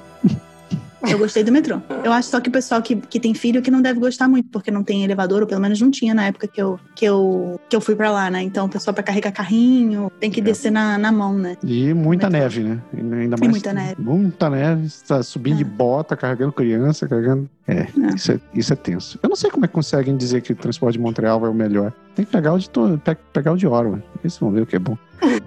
[1.09, 1.81] Eu gostei do metrô.
[2.03, 4.49] Eu acho só que o pessoal que, que tem filho que não deve gostar muito,
[4.49, 7.59] porque não tem elevador, ou pelo menos não tinha na época que eu, que eu,
[7.69, 8.41] que eu fui pra lá, né?
[8.43, 10.43] Então o pessoal pra carregar carrinho tem que É.
[10.43, 11.57] descer na, na mão, né?
[11.63, 12.79] E muita neve, né?
[12.93, 13.51] E Ainda mais.
[13.51, 13.95] muita neve.
[14.01, 14.87] Muita neve.
[15.07, 15.65] Tá subindo de É.
[15.65, 17.49] bota, carregando criança, carregando.
[17.67, 17.87] É, É.
[18.15, 19.19] Isso, é, isso é tenso.
[19.23, 21.53] Eu não sei como é que conseguem dizer que o transporte de Montreal é o
[21.53, 21.91] melhor.
[22.15, 22.99] Tem que pegar o de, to...
[23.03, 24.01] pe- pegar o de Orwell.
[24.21, 24.97] Eles vão ver o que é bom.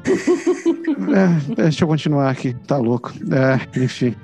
[1.14, 2.54] É, deixa eu continuar aqui.
[2.66, 3.12] Tá louco.
[3.30, 4.14] É, enfim.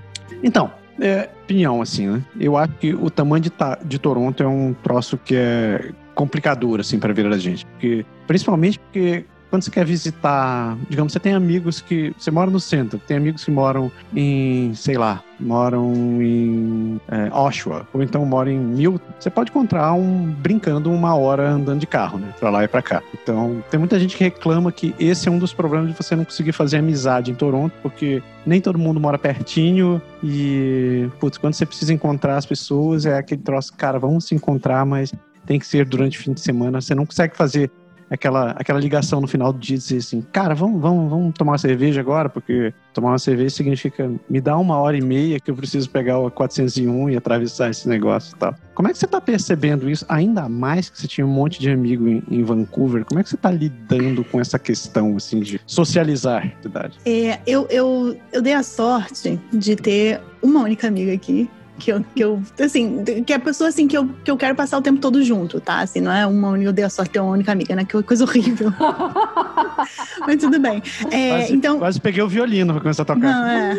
[0.43, 2.23] Então, é, opinião, assim, né?
[2.39, 6.81] Eu acho que o tamanho de, Ta- de Toronto é um troço que é complicador,
[6.81, 7.65] assim, vida da gente.
[7.67, 12.15] Porque, principalmente porque quando você quer visitar, digamos, você tem amigos que.
[12.17, 17.87] Você mora no centro, tem amigos que moram em, sei lá, moram em é, Oshawa,
[17.93, 19.13] ou então moram em Milton.
[19.19, 22.33] Você pode encontrar um brincando uma hora andando de carro, né?
[22.39, 23.03] Pra lá e pra cá.
[23.13, 26.25] Então, tem muita gente que reclama que esse é um dos problemas de você não
[26.25, 31.67] conseguir fazer amizade em Toronto, porque nem todo mundo mora pertinho e, putz, quando você
[31.67, 35.13] precisa encontrar as pessoas, é aquele troço, cara, vamos se encontrar, mas
[35.47, 36.81] tem que ser durante o fim de semana.
[36.81, 37.71] Você não consegue fazer
[38.11, 41.59] aquela, aquela ligação no final do dia dizer assim, cara, vamos, vamos, vamos tomar uma
[41.59, 45.55] cerveja agora, porque tomar uma cerveja significa me dá uma hora e meia que eu
[45.55, 48.55] preciso pegar o 401 e atravessar esse negócio e tal.
[48.75, 50.05] Como é que você tá percebendo isso?
[50.09, 53.31] Ainda mais que você tinha um monte de amigo em, em Vancouver, como é que
[53.31, 56.99] você tá lidando com essa questão, assim, de socializar, verdade?
[57.07, 61.49] É, eu, eu, eu dei a sorte de ter uma única amiga aqui.
[61.81, 64.55] Que eu, que eu, assim, que é a pessoa assim que eu, que eu quero
[64.55, 65.81] passar o tempo todo junto, tá?
[65.81, 67.85] Assim, não é uma única, eu dei a sorte ter uma única amiga, né?
[67.85, 68.73] Que coisa horrível.
[70.27, 70.83] Mas tudo bem.
[71.11, 73.21] É, Quase, então, quase peguei o violino pra começar a tocar.
[73.21, 73.79] Não, é.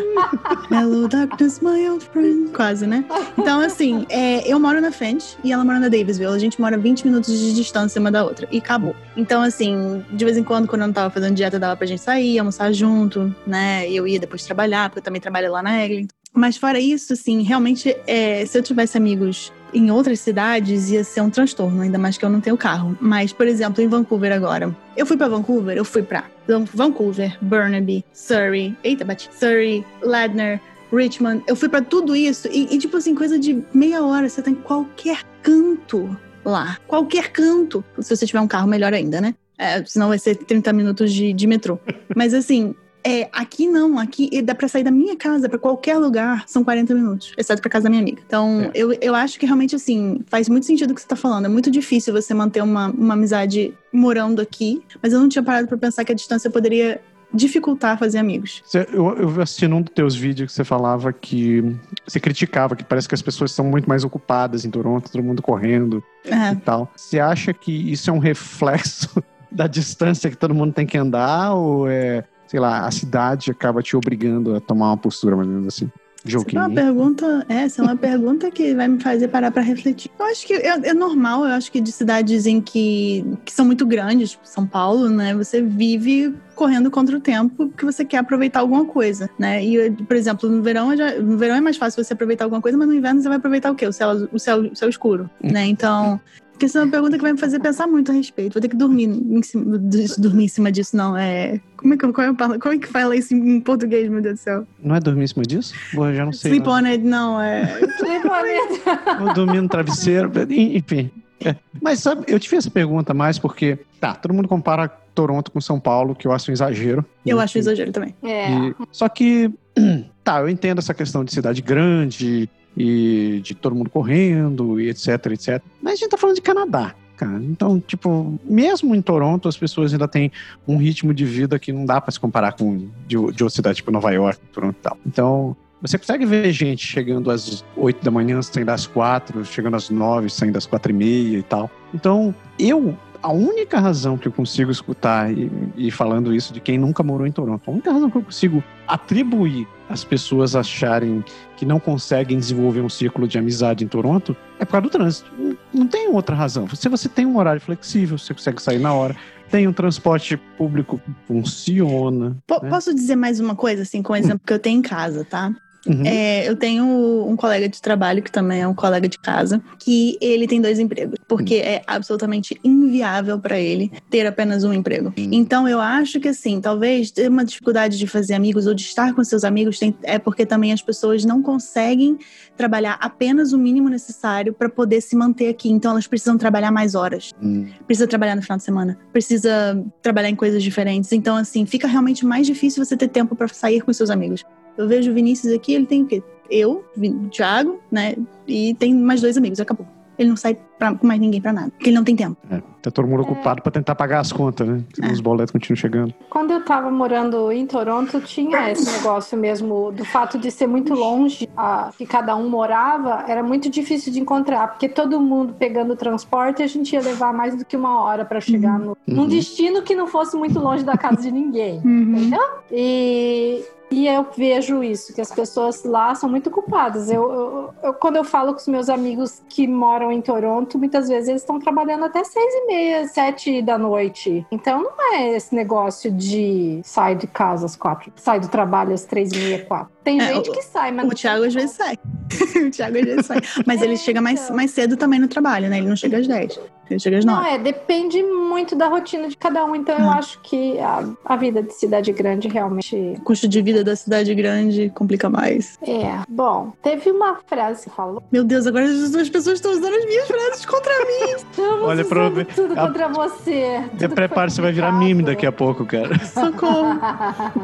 [0.70, 2.50] Hello, darkness, my old friend.
[2.50, 3.04] Quase, né?
[3.38, 6.34] Então, assim, é, eu moro na Fench e ela mora na Davisville.
[6.34, 8.48] A gente mora 20 minutos de distância uma da outra.
[8.50, 8.96] E acabou.
[9.16, 12.02] Então, assim, de vez em quando, quando eu não tava fazendo dieta, dava pra gente
[12.02, 13.88] sair, almoçar junto, né?
[13.88, 16.14] E eu ia depois trabalhar, porque eu também trabalho lá na Eglinton.
[16.34, 21.20] Mas fora isso, assim, realmente, é, se eu tivesse amigos em outras cidades, ia ser
[21.20, 22.96] um transtorno, ainda mais que eu não tenho carro.
[23.00, 24.74] Mas, por exemplo, em Vancouver agora.
[24.96, 30.60] Eu fui pra Vancouver, eu fui pra Vancouver, Burnaby, Surrey, eita, bati, Surrey, Ladner,
[30.92, 31.42] Richmond.
[31.46, 34.50] Eu fui pra tudo isso e, e, tipo assim, coisa de meia hora, você tá
[34.50, 36.78] em qualquer canto lá.
[36.86, 37.84] Qualquer canto.
[37.98, 39.34] Se você tiver um carro, melhor ainda, né?
[39.58, 41.78] É, senão vai ser 30 minutos de, de metrô.
[42.16, 46.44] Mas assim, é, aqui não, aqui dá pra sair da minha casa pra qualquer lugar,
[46.46, 48.22] são 40 minutos, exceto pra casa da minha amiga.
[48.26, 48.70] Então, É.
[48.74, 51.44] eu, eu acho que realmente, assim, faz muito sentido o que você tá falando.
[51.46, 55.66] É muito difícil você manter uma, uma amizade morando aqui, mas eu não tinha parado
[55.68, 57.00] pra pensar que a distância poderia
[57.34, 58.62] dificultar fazer amigos.
[58.92, 61.64] Eu, eu assisti num dos teus vídeos que você falava que
[62.06, 65.40] você criticava que parece que as pessoas são muito mais ocupadas em Toronto, todo mundo
[65.40, 66.52] correndo É.
[66.52, 66.92] e tal.
[66.94, 69.08] Você acha que isso é um reflexo
[69.50, 73.80] da distância que todo mundo tem que andar ou é, sei lá, a cidade acaba
[73.80, 75.90] te obrigando a tomar uma postura mais ou menos assim?
[76.22, 76.60] Joguinho.
[76.60, 80.10] Essa é uma pergunta, essa é uma pergunta que vai me fazer parar para refletir.
[80.20, 83.64] Eu acho que é, é, normal, eu acho que de cidades em que, que são
[83.64, 85.34] muito grandes, tipo São Paulo, né?
[85.34, 89.64] Você vive correndo contra o tempo porque você quer aproveitar alguma coisa, né?
[89.64, 92.76] E, por exemplo, no verão, já, no verão é mais fácil você aproveitar alguma coisa,
[92.76, 93.86] mas no inverno você vai aproveitar o quê?
[93.86, 95.66] O céu, o céu, o céu escuro, né?
[95.66, 96.20] Então,
[96.62, 98.52] porque essa é uma pergunta que vai me fazer pensar muito a respeito.
[98.52, 99.78] Vou ter que dormir em cima,
[100.18, 101.16] dormir em cima disso, não.
[101.16, 101.60] É.
[101.76, 104.42] Como é que, como é, como é que fala isso em português, meu Deus do
[104.42, 104.66] céu?
[104.80, 105.74] Não é dormir em cima disso?
[105.92, 106.52] eu já não sei.
[106.52, 107.64] Sleep on it, não, é.
[107.98, 109.18] Sleep on it.
[109.18, 111.10] Vou dormir no travesseiro, enfim.
[111.44, 111.56] É.
[111.80, 115.60] Mas sabe, eu te fiz essa pergunta mais porque, tá, todo mundo compara Toronto com
[115.60, 117.04] São Paulo, que eu acho um exagero.
[117.26, 118.14] Eu acho um exagero também.
[118.22, 118.52] É.
[118.52, 119.52] E, só que,
[120.22, 125.26] tá, eu entendo essa questão de cidade grande, e de todo mundo correndo e etc,
[125.26, 125.62] etc.
[125.80, 126.94] Mas a gente tá falando de Canadá.
[127.16, 127.40] Cara.
[127.44, 130.32] Então, tipo, mesmo em Toronto, as pessoas ainda têm
[130.66, 133.76] um ritmo de vida que não dá para se comparar com de, de outra cidade,
[133.76, 134.98] tipo Nova York, Toronto e tal.
[135.06, 139.90] Então, você consegue ver gente chegando às 8 da manhã, saindo às 4, chegando às
[139.90, 141.70] 9, saindo às 4 e meia e tal.
[141.92, 146.76] Então, eu a única razão que eu consigo escutar e, e, falando isso de quem
[146.76, 151.24] nunca morou em Toronto, a única razão que eu consigo atribuir as pessoas acharem
[151.56, 155.30] que não conseguem desenvolver um círculo de amizade em Toronto é por causa do trânsito.
[155.38, 156.68] Não, não tem outra razão.
[156.68, 159.14] Se você tem um horário flexível, você consegue sair na hora,
[159.50, 162.36] tem um transporte público que funciona.
[162.46, 162.70] P né?
[162.70, 165.52] Posso dizer mais uma coisa, assim, com o exemplo que eu tenho em casa, tá?
[165.86, 166.04] Uhum.
[166.04, 166.84] É, eu tenho
[167.26, 170.78] um colega de trabalho, que também é um colega de casa, que ele tem dois
[170.78, 171.62] empregos, porque uhum.
[171.62, 175.12] é absolutamente inviável para ele ter apenas um emprego.
[175.18, 175.28] Uhum.
[175.32, 179.14] Então eu acho que assim, talvez ter uma dificuldade de fazer amigos ou de estar
[179.14, 182.18] com seus amigos tem, é porque também as pessoas não conseguem
[182.56, 185.70] trabalhar apenas o mínimo necessário para poder se manter aqui.
[185.70, 187.30] Então elas precisam trabalhar mais horas.
[187.42, 187.66] Hum.
[187.86, 191.10] Precisa trabalhar no final de semana, precisa trabalhar em coisas diferentes.
[191.12, 194.44] Então assim, fica realmente mais difícil você ter tempo para sair com seus amigos.
[194.76, 196.22] Eu vejo o Vinícius aqui, ele tem o quê?
[196.50, 198.14] Eu, o Thiago, né?
[198.46, 199.86] E tem mais dois amigos, acabou.
[200.18, 202.36] Ele não sai pra, com mais ninguém pra nada, porque ele não tem tempo.
[202.50, 203.22] É, tá todo mundo é.
[203.22, 204.84] ocupado pra tentar pagar as contas, né?
[205.00, 205.10] É.
[205.10, 206.14] Os boletos continuam chegando.
[206.28, 210.94] Quando eu tava morando em Toronto, tinha esse negócio mesmo do fato de ser muito
[210.94, 215.96] longe, a, que cada um morava, era muito difícil de encontrar, porque todo mundo pegando
[215.96, 218.96] transporte, a gente ia levar mais do que uma hora para chegar no, uhum.
[219.06, 221.80] num destino que não fosse muito longe da casa de ninguém.
[221.84, 222.16] Uhum.
[222.16, 222.42] Entendeu?
[222.70, 227.10] E e eu vejo isso, que as pessoas lá são muito culpadas.
[227.10, 231.08] Eu, eu, eu, quando eu falo com os meus amigos que moram em Toronto, muitas
[231.08, 234.46] vezes eles estão trabalhando até seis e meia, sete da noite.
[234.50, 239.04] Então não é esse negócio de sair de casa às quatro, sai do trabalho às
[239.04, 239.92] três e meia, quatro.
[240.02, 241.06] Tem é, gente que sai, mas.
[241.06, 241.98] O Thiago às vezes sai.
[242.66, 243.38] o Thiago às vezes sai.
[243.66, 244.56] Mas é, ele chega mais, então.
[244.56, 245.78] mais cedo também no trabalho, né?
[245.78, 246.58] Ele não chega às 10.
[246.98, 247.40] Chega às 9.
[247.40, 249.74] Não, é, depende muito da rotina de cada um.
[249.74, 250.16] Então eu ah.
[250.16, 252.96] acho que a, a vida de cidade grande realmente.
[253.18, 255.78] O custo de vida da cidade grande complica mais.
[255.82, 256.20] É.
[256.28, 258.22] Bom, teve uma frase que falou.
[258.30, 261.32] Meu Deus, agora as duas pessoas estão usando as minhas frases contra mim.
[261.36, 262.54] Estamos Olha, usando pra...
[262.54, 263.82] tudo contra você.
[264.14, 266.18] Prepare, você vai virar meme daqui a pouco, cara.
[266.24, 266.98] Socorro.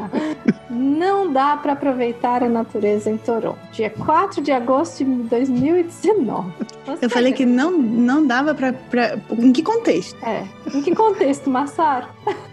[0.69, 3.59] não dá para aproveitar a natureza em Toronto.
[3.71, 6.51] Dia 4 de agosto de 2019.
[6.85, 8.73] Você eu falei que não, não dava para.
[9.37, 10.17] Em que contexto?
[10.25, 10.43] É.
[10.73, 12.07] Em que contexto, Massaro?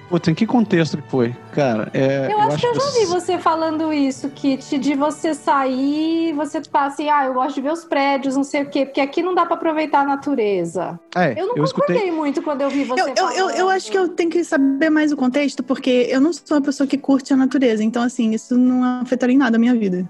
[0.08, 1.34] Putz, em que contexto que foi?
[1.52, 2.26] Cara, é.
[2.26, 6.62] Eu, eu acho, que eu já vi você falando isso, Kit, de você sair, você
[6.62, 9.20] fala assim, ah, eu gosto de ver os prédios, não sei o quê, porque aqui
[9.22, 10.98] não dá para aproveitar a natureza.
[11.14, 12.10] É, eu não eu concordei escutei...
[12.12, 13.36] muito quando eu vi você eu, falando.
[13.36, 16.56] Eu, eu acho que eu tenho que saber mais o contexto, porque eu não sou
[16.56, 19.74] uma pessoa que curte a natureza, então, assim, isso não afetaria em nada a minha
[19.74, 20.08] vida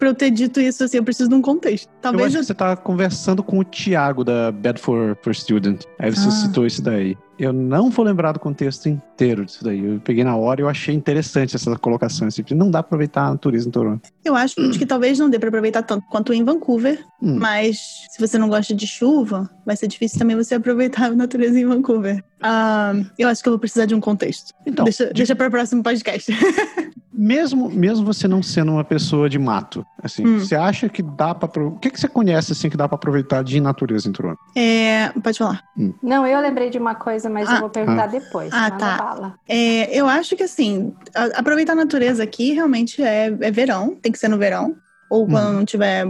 [0.00, 1.88] pra eu ter dito isso, assim, eu preciso de um contexto.
[2.00, 2.40] Talvez eu acho eu...
[2.40, 5.82] que você tá conversando com o Thiago da Bad for, for Student.
[5.98, 6.30] Aí você ah.
[6.30, 7.16] citou isso daí.
[7.40, 9.82] Eu não vou lembrar do contexto inteiro disso daí.
[9.82, 12.28] Eu peguei na hora e eu achei interessante essa colocação.
[12.28, 14.10] Assim, não dá pra aproveitar a natureza em Toronto.
[14.22, 14.70] Eu acho hum.
[14.72, 17.02] que talvez não dê pra aproveitar tanto quanto em Vancouver.
[17.22, 17.38] Hum.
[17.38, 17.78] Mas
[18.10, 21.64] se você não gosta de chuva, vai ser difícil também você aproveitar a natureza em
[21.64, 22.22] Vancouver.
[22.42, 24.52] Uh, eu acho que eu vou precisar de um contexto.
[24.66, 25.14] Então, deixa, de...
[25.14, 26.30] deixa para o próximo podcast.
[27.20, 30.38] mesmo, mesmo você não sendo uma pessoa de mato, assim, hum.
[30.38, 33.44] você acha que dá para o que que você conhece assim que dá para aproveitar
[33.44, 34.38] de natureza em Toronto?
[34.56, 35.62] É, pode falar.
[35.76, 35.92] Hum.
[36.02, 38.06] Não, eu lembrei de uma coisa, mas ah, eu vou perguntar ah.
[38.06, 38.52] depois.
[38.52, 39.34] Ah, tá.
[39.48, 40.92] É, eu acho que assim,
[41.34, 44.76] aproveitar a natureza aqui realmente é, é verão, tem que ser no verão
[45.08, 45.52] ou quando hum.
[45.54, 46.06] não tiver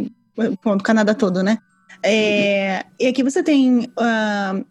[0.62, 1.58] quando o Canadá todo, né?
[2.02, 4.64] É, e aqui você tem uh,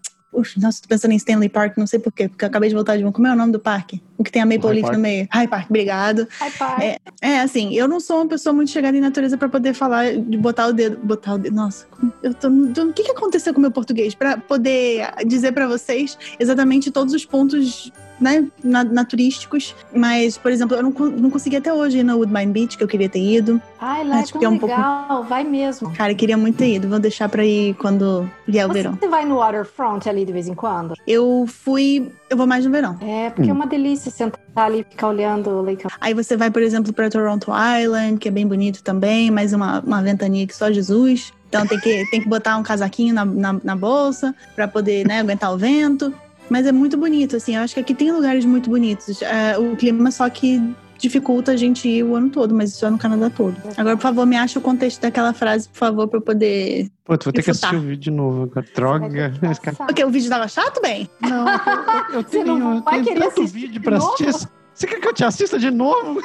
[0.57, 3.05] nossa, tô pensando em Stanley Park, não sei porquê, porque eu acabei de voltar de
[3.05, 3.11] um.
[3.11, 4.01] Como é o nome do parque?
[4.19, 4.93] O que tem a Maple High Leaf Park.
[4.95, 5.27] no meio.
[5.31, 6.27] High Park, obrigado.
[6.41, 6.87] Ai, pai.
[6.87, 10.13] É, É, assim, eu não sou uma pessoa muito chegada em natureza pra poder falar,
[10.13, 10.99] de botar o dedo.
[11.01, 11.55] Botar o dedo.
[11.55, 11.87] Nossa,
[12.21, 12.49] eu tô.
[12.49, 14.13] O que, que aconteceu com o meu português?
[14.13, 17.91] Pra poder dizer pra vocês exatamente todos os pontos.
[18.21, 22.47] Né, na- naturísticos, mas, por exemplo, eu não, não consegui até hoje ir na Woodbine
[22.51, 23.61] Beach, que eu queria ter ido.
[23.79, 25.23] Ai, lá é acho tão é um pouco- legal.
[25.23, 25.89] Vai mesmo.
[25.95, 28.97] Cara, eu queria muito ter ido, vou deixar pra ir quando vier o verão.
[28.99, 30.95] Você vai no waterfront ali de vez em quando?
[31.07, 32.11] Eu fui.
[32.29, 32.97] Eu vou mais no verão.
[33.01, 33.55] É, porque é Hum.
[33.55, 37.09] uma delícia sentar ali e ficar olhando o Lake Aí você vai, por exemplo, pra
[37.09, 41.33] Toronto Island, que é bem bonito também, mas uma, uma ventania que só Jesus.
[41.47, 45.19] Então tem que, tem que botar um casaquinho na, na, na bolsa pra poder né,
[45.19, 46.13] aguentar o vento.
[46.49, 47.55] Mas é muito bonito, assim.
[47.55, 49.21] Eu acho que aqui tem lugares muito bonitos.
[49.21, 50.61] É, o clima só que
[50.99, 53.55] dificulta a gente ir o ano todo, mas isso é no Canadá todo.
[53.77, 56.87] Agora, por favor, me acha o contexto daquela frase, por favor, pra eu poder.
[57.05, 58.65] Pô, tu vou ter que assistir o vídeo de novo agora.
[58.75, 59.33] Droga.
[59.41, 60.05] Passar.
[60.05, 61.09] O vídeo tava chato, bem?
[61.21, 64.25] Não, eu, eu- tenho, não eu tenho tanto assistir vídeo de pra assistir.
[64.27, 64.49] novo?
[64.73, 66.21] Você quer que eu te assista de novo?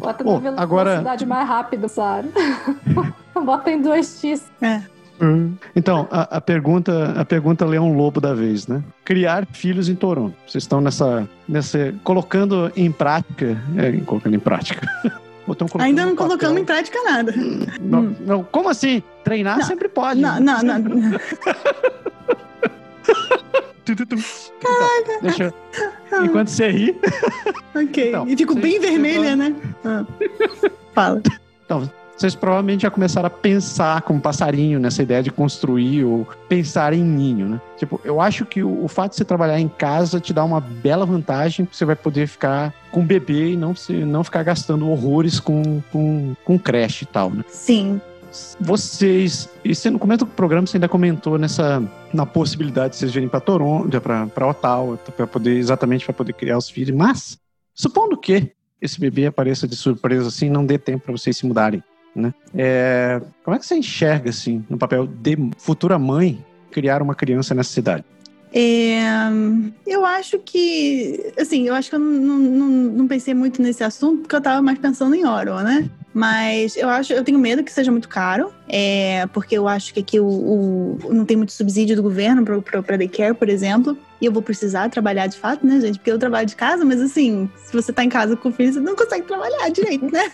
[0.00, 2.26] Bota na agora- velocidade mais rápida, Sara.
[3.44, 4.42] Bota em 2x.
[5.76, 8.82] Então, a, a pergunta, a pergunta Leão Lobo da vez, né?
[9.04, 10.34] Criar filhos em Toronto.
[10.46, 14.86] Vocês estão nessa, nessa colocando em prática, é, colocando em prática.
[15.80, 17.34] Ainda não colocamos em prática nada.
[17.80, 19.02] Não, não, como assim?
[19.24, 20.20] Treinar Não, sempre pode.
[20.20, 20.80] Não, não, não.
[23.84, 24.14] Tu, tu, tu.
[24.14, 25.54] Então, deixa
[26.22, 26.96] Enquanto você ri,
[27.74, 28.08] Ok.
[28.08, 29.54] Então, e fico bem vermelha, né?
[29.84, 30.04] Ah.
[30.94, 31.20] Fala.
[32.16, 37.02] Vocês provavelmente já começaram a pensar como passarinho nessa ideia de construir ou pensar em
[37.02, 37.60] ninho, né?
[37.76, 40.60] Tipo, eu acho que o, o fato de você trabalhar em casa te dá uma
[40.60, 44.42] bela vantagem, porque você vai poder ficar com o bebê e não, se, não ficar
[44.42, 47.44] gastando horrores com, com, com creche e tal, né?
[47.48, 48.00] Sim.
[48.58, 51.82] Vocês, e você, no começo do programa você ainda comentou nessa
[52.14, 56.56] na possibilidade de vocês virem para Toronto, para Ottawa, para poder exatamente para poder criar
[56.56, 57.38] os filhos, mas
[57.74, 61.82] supondo que esse bebê apareça de surpresa assim, não dê tempo para vocês se mudarem,
[62.14, 62.32] né?
[62.54, 67.54] É, como é que você enxerga assim, no papel de futura mãe, criar uma criança
[67.54, 68.04] nessa cidade?
[68.54, 69.00] É,
[69.86, 74.22] eu acho que, assim, eu acho que eu não, não, não pensei muito nesse assunto
[74.22, 75.88] porque eu tava mais pensando em Oro, né?
[76.14, 80.00] Mas eu acho, eu tenho medo que seja muito caro, é, porque eu acho que
[80.00, 83.96] aqui o, o- não tem muito subsídio do governo para daycare, por exemplo.
[84.20, 85.98] E eu vou precisar trabalhar de fato, né, gente?
[85.98, 88.72] Porque eu trabalho de casa, mas assim, se você tá em casa com o filho,
[88.72, 90.30] você não consegue trabalhar direito, né?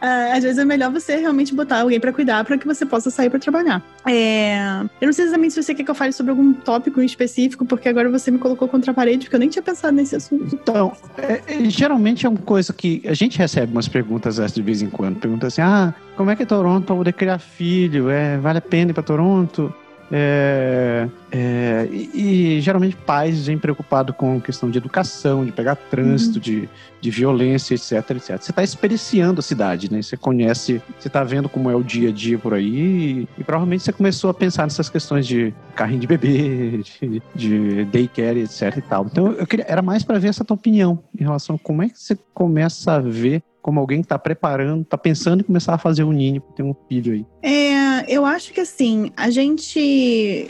[0.00, 3.10] Ah, às vezes é melhor você realmente botar alguém pra cuidar para que você possa
[3.10, 3.82] sair pra trabalhar.
[4.06, 4.56] É,
[5.00, 7.64] Eu não sei exatamente se você quer que eu fale sobre algum tópico em específico,
[7.64, 10.54] porque agora você me colocou contra a parede, porque eu nem tinha pensado nesse assunto.
[10.54, 14.80] Então, é- é- geralmente é uma coisa que a gente recebe umas perguntas de vez
[14.80, 15.13] em quando.
[15.14, 18.10] Pergunta assim: ah, como é que é Toronto para poder criar filho?
[18.10, 19.72] É, vale a pena ir para Toronto?
[20.12, 26.38] É, é, e, e geralmente pais vêm preocupados com questão de educação, de pegar trânsito,
[26.38, 26.68] de,
[27.00, 28.40] de violência, etc, etc.
[28.40, 30.00] Você está experienciando a cidade, né?
[30.00, 33.42] Você conhece, você está vendo como é o dia a dia por aí e, e
[33.42, 38.76] provavelmente você começou a pensar nessas questões de carrinho de bebê, de, de daycare, etc
[38.76, 39.04] e tal.
[39.10, 41.88] Então eu queria, era mais para ver essa tua opinião em relação a como é
[41.88, 45.78] que você começa a ver como alguém que está preparando, está pensando em começar a
[45.78, 47.26] fazer o ninho, ter um filho aí.
[47.42, 49.80] É, eu acho que assim, a gente.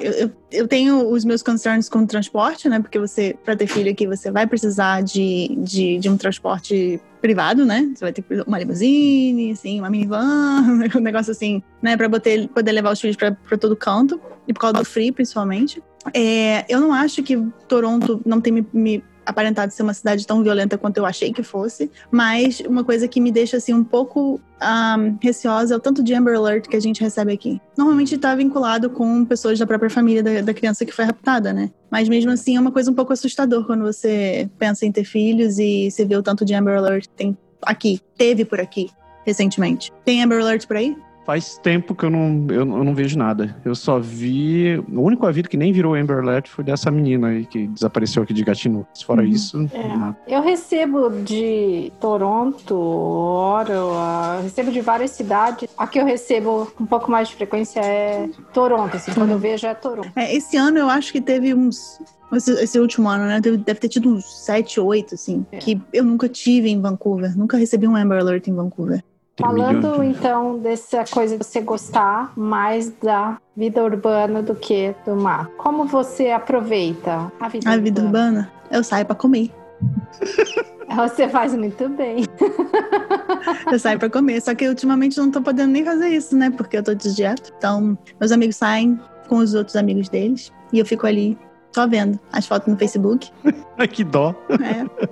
[0.00, 2.80] Eu, eu- eu tenho os meus concerns com o transporte, né?
[2.80, 7.64] Porque você, para ter filho aqui, você vai precisar de, de, de um transporte privado,
[7.64, 7.90] né?
[7.94, 10.62] Você vai ter uma limusine, assim, uma minivan,
[10.96, 11.96] um negócio assim, né?
[11.96, 15.82] Pra poder, poder levar os filhos pra todo canto, e por causa do frio, principalmente.
[16.12, 17.36] É, eu não acho que
[17.66, 21.42] Toronto não tem me, me aparentado ser uma cidade tão violenta quanto eu achei que
[21.42, 26.02] fosse, mas uma coisa que me deixa assim um pouco ahm, receosa é o tanto
[26.02, 27.60] de Amber Alert que a gente recebe aqui.
[27.76, 31.70] Normalmente está vinculado com pessoas da própria família da, da criança que foi raptada, né?
[31.90, 35.58] Mas mesmo assim é uma coisa um pouco assustador quando você pensa em ter filhos
[35.58, 38.90] e você vê o tanto de Amber Alert que tem aqui, teve por aqui
[39.24, 39.90] recentemente.
[40.04, 40.96] Tem Amber Alert por aí?
[41.24, 43.56] Faz tempo que eu não, eu, eu não vejo nada.
[43.64, 44.76] Eu só vi.
[44.92, 48.34] O único aviso que nem virou Amber Alert foi dessa menina aí que desapareceu aqui
[48.34, 48.86] de Gatineau.
[49.06, 49.28] Fora Uhum.
[49.28, 49.96] isso, É.
[49.96, 50.16] nada.
[50.28, 55.68] Eu recebo de Toronto, Ottawa, recebo de várias cidades.
[55.76, 59.38] A que eu recebo com um pouco mais de frequência é Toronto, assim, quando eu
[59.38, 60.10] vejo é Toronto.
[60.16, 62.00] É, esse ano eu acho que teve uns.
[62.32, 63.40] Esse, esse último ano, né?
[63.40, 65.46] Deve, deve ter tido uns 7, 8, assim.
[65.52, 65.58] É.
[65.58, 67.36] Que eu nunca tive em Vancouver.
[67.38, 69.04] Nunca recebi um Amber Alert em Vancouver.
[69.38, 75.48] Falando então dessa coisa de você gostar mais da vida urbana do que do mar.
[75.56, 79.50] Como você aproveita a vida A vida urbana, eu saio pra comer.
[80.94, 82.24] Você faz muito bem.
[83.72, 84.40] Eu saio pra comer.
[84.40, 86.50] Só que ultimamente eu não tô podendo nem fazer isso, né?
[86.50, 87.50] Porque eu tô de dieta.
[87.56, 90.52] Então, meus amigos saem com os outros amigos deles.
[90.72, 91.36] E eu fico ali
[91.74, 93.30] Só vendo as fotos no Facebook.
[93.78, 94.34] Ai, que dó.
[94.50, 95.08] É.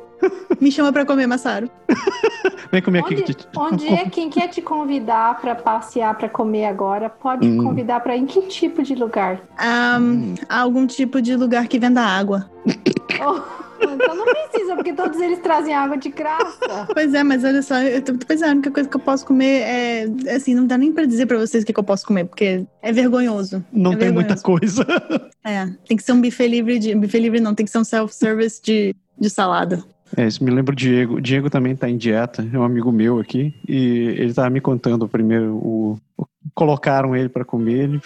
[0.61, 1.70] Me chama pra comer, Massaro.
[2.70, 3.14] Vem comer aqui.
[3.14, 3.49] Onde, Titi.
[3.57, 7.62] onde é quem quer te convidar pra passear, pra comer agora, pode Hum.
[7.62, 9.41] convidar pra em que tipo de lugar?
[9.59, 12.51] Ahn, algum tipo de lugar que venda água.
[13.25, 13.41] Oh,
[13.85, 16.89] então não precisa, porque todos eles trazem água de graça.
[16.93, 19.25] Pois é, mas olha só, eu tô, pois é, a única coisa que eu posso
[19.27, 20.07] comer é.
[20.35, 22.64] Assim, não dá nem pra dizer pra vocês o que, que eu posso comer, porque
[22.81, 23.64] é vergonhoso.
[23.73, 24.85] Não é tem muita vergonhoso.
[24.85, 24.87] coisa.
[25.45, 26.95] É, tem que ser um buffet livre de.
[26.95, 29.85] Buffet livre não, tem que ser um self-service de, de salada.
[30.16, 31.14] É, isso me lembra o Diego.
[31.16, 33.54] O Diego também tá em dieta, é um amigo meu aqui.
[33.68, 35.98] E ele tava me contando primeiro o.
[36.16, 38.00] o- Colocaram ele pra comer, ele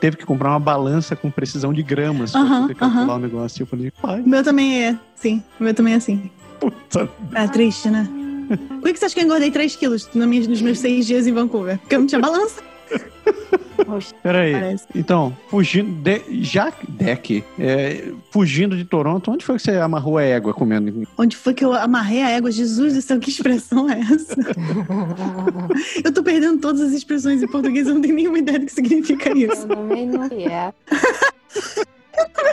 [0.00, 3.62] teve que comprar uma balança com precisão de gramas poder calcular o negócio.
[3.62, 5.42] Eu falei, pai, O meu também é, sim.
[5.60, 6.30] O meu também é assim.
[6.58, 7.08] puta.
[7.34, 8.08] É triste, né?
[8.80, 11.78] Por que você acha que eu engordei 3 quilos nos meus seis dias em Vancouver?
[11.78, 12.62] Porque eu não tinha balança,
[14.22, 14.52] Peraí.
[14.52, 14.84] parece.
[14.94, 15.90] Então, fugindo.
[16.02, 16.72] De, já.
[16.88, 17.44] Deck.
[17.58, 21.06] É, fugindo de Toronto, onde foi que você amarrou a égua comendo?
[21.18, 22.50] Onde foi que eu amarrei a égua?
[22.50, 24.36] Jesus do céu, que expressão é essa?
[26.04, 28.72] Eu tô perdendo todas as expressões em português, eu não tenho nenhuma ideia do que
[28.72, 29.62] significa isso.
[29.62, 30.72] Eu também não é.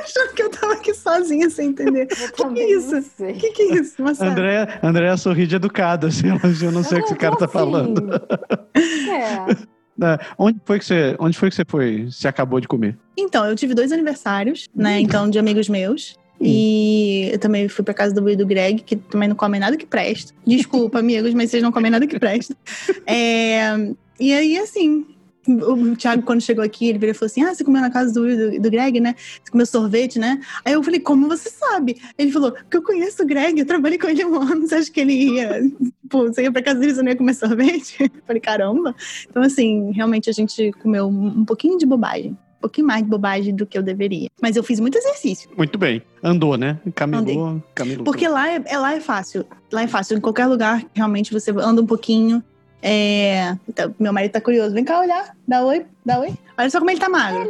[0.04, 2.08] Achando que eu tava aqui sozinha sem entender.
[2.20, 2.92] Eu também isso?
[2.92, 3.34] não O sei.
[3.34, 3.96] que, que é isso?
[4.02, 6.28] Mas Andréa, Andréa sorri de educada, assim,
[6.64, 8.10] eu não sei o que esse cara tá Assim, falando.
[8.76, 9.56] É.
[10.02, 12.06] É, onde foi que você, onde foi que você foi?
[12.10, 12.98] Você acabou de comer?
[13.16, 15.00] Então, eu tive dois aniversários, né?
[15.00, 16.20] Então, de amigos meus.
[16.44, 19.60] E eu também fui pra casa do Will e do Greg, que também não comem
[19.60, 20.34] nada que presta.
[20.46, 22.56] Desculpa, amigos, mas vocês não comem nada que presta.
[23.06, 23.74] É,
[24.20, 25.06] e aí, assim,
[25.48, 28.14] o Thiago, quando chegou aqui, ele virou e falou assim: Ah, você comeu na casa
[28.14, 29.16] do e do, do Greg, né?
[29.44, 30.40] Você comeu sorvete, né?
[30.64, 32.00] Aí eu falei, como você sabe?
[32.18, 34.76] Ele falou, porque eu conheço o Greg, eu trabalhei com ele há um ano, você
[34.76, 35.62] acha que ele ia.
[36.10, 37.98] Pô, você ia pra casa dele, você não ia comer sorvete?
[38.04, 38.96] Eu falei, caramba.
[39.30, 42.32] Então, assim, realmente a gente comeu um um pouquinho de bobagem.
[42.58, 44.30] Um pouquinho mais de bobagem do que eu deveria.
[44.40, 45.50] Mas eu fiz muito exercício.
[45.58, 46.04] Muito bem.
[46.22, 46.80] Andou, né?
[46.94, 48.04] Caminhou, caminhou.
[48.04, 49.46] Porque lá é, é- lá é fácil.
[49.72, 50.18] Lá é fácil.
[50.18, 52.44] Em qualquer lugar, realmente, você anda um pouquinho.
[52.82, 53.56] É...
[53.68, 54.74] então, meu marido tá curioso.
[54.74, 55.36] Vem cá olhar.
[55.48, 55.86] Dá oi.
[56.06, 56.34] Dá oi.
[56.58, 57.48] Olha só como ele tá magro.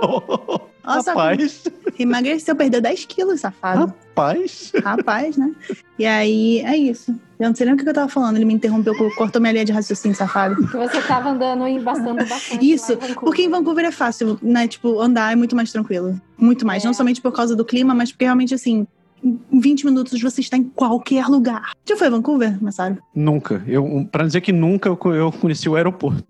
[0.00, 1.62] Só como Rapaz,
[1.98, 3.86] emagreceu, perdeu 10 quilos, safado.
[3.86, 4.72] rapaz.
[4.82, 5.52] Rapaz, né?
[5.98, 7.12] E aí, é isso.
[7.38, 8.36] Eu não sei nem o que eu tava falando.
[8.36, 10.56] Ele me interrompeu, cortou minha linha de raciocínio, safado.
[10.68, 12.68] Que você tava andando e bastando bastante.
[12.68, 13.14] Isso, em.
[13.14, 14.66] Porque em Vancouver é fácil, né?
[14.66, 16.20] Tipo, andar é muito mais tranquilo.
[16.36, 16.82] Muito mais.
[16.82, 16.86] É.
[16.86, 18.86] Não somente por causa do clima, mas porque realmente, assim,
[19.22, 21.72] em 20 minutos você está em qualquer lugar.
[21.86, 22.98] Já foi a Vancouver, Massaro?
[23.14, 23.62] Nunca.
[23.66, 26.24] Eu, pra dizer que nunca eu, co- eu conheci o aeroporto.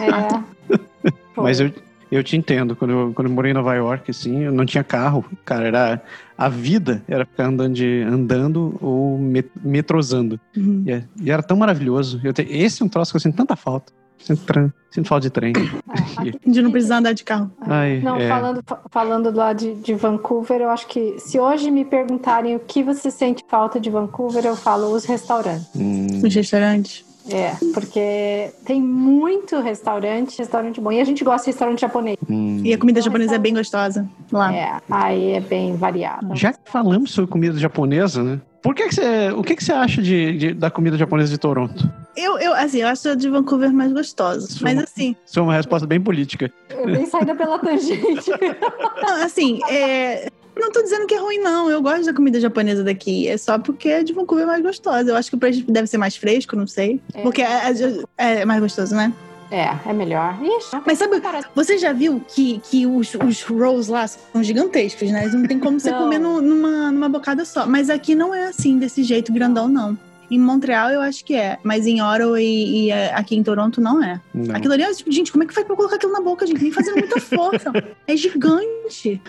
[0.00, 0.78] É.
[1.36, 1.72] Mas eu,
[2.12, 2.76] eu te entendo.
[2.76, 5.24] Quando eu, quando eu morei em Nova York, assim, eu não tinha carro.
[5.44, 6.02] Cara, era.
[6.36, 10.38] A vida era ficar andando, de, andando ou met, metrosando.
[10.56, 10.82] Uhum.
[10.86, 12.20] E, é- e era tão maravilhoso.
[12.24, 13.92] Eu te- esse é um troço que eu sinto tanta falta.
[14.24, 15.52] Sinto, tran- sinto falta de trem.
[15.56, 17.50] É, aqui- De não precisar andar de carro.
[17.60, 18.28] Ai, Não, é.
[18.28, 22.60] falando, fa- falando lá de, de Vancouver, eu acho que se hoje me perguntarem o
[22.60, 25.68] que você sente falta de Vancouver, eu falo os restaurantes.
[25.76, 27.04] Hum, Nos restaurantes.
[27.30, 30.92] É, porque tem muito restaurante, restaurante bom.
[30.92, 32.18] E a gente gosta de restaurante japonês.
[32.28, 32.60] hum.
[32.62, 34.54] E a comida japonesa é bem gostosa lá.
[34.54, 36.34] É, aí é bem variada.
[36.36, 38.40] Já que falamos sobre comida japonesa, né?
[38.64, 39.30] Por que, que você.
[39.32, 41.88] O que, que você acha de, de- da comida japonesa de Toronto?
[42.16, 44.46] Eu, eu, assim, eu acho a de Vancouver mais gostosa.
[44.48, 46.50] Sua- Mas assim, Isso é uma resposta bem política.
[46.70, 48.30] É bem saída pela tangente.
[49.02, 50.28] não, assim, é.
[50.56, 51.68] Não tô dizendo que é ruim, não.
[51.68, 53.28] Eu gosto da comida japonesa daqui.
[53.28, 55.10] É só porque a de Vancouver é mais gostosa.
[55.10, 57.00] Eu acho que o preço deve ser mais fresco, não sei.
[57.12, 57.20] É.
[57.22, 57.70] Porque é,
[58.16, 59.12] é- é mais gostoso, né?
[59.50, 60.36] É, é melhor.
[60.42, 65.10] Ixi, Mas sabe, parece- você já viu que, que os, os rolls lá são gigantescos,
[65.10, 65.26] né?
[65.28, 67.66] Não tem como você comer no- numa, numa bocada só.
[67.66, 69.96] Mas aqui não é assim, desse jeito grandão, não.
[70.30, 73.80] Em Montreal eu acho que é, mas em Ottawa e, e, é, aqui em Toronto
[73.80, 74.20] não é.
[74.32, 74.54] Não.
[74.54, 76.62] Aquilo ali é tipo, gente, como é que faz pra colocar aquilo na boca, gente?
[76.62, 77.72] Nem fazendo muita força.
[78.06, 79.20] é gigante.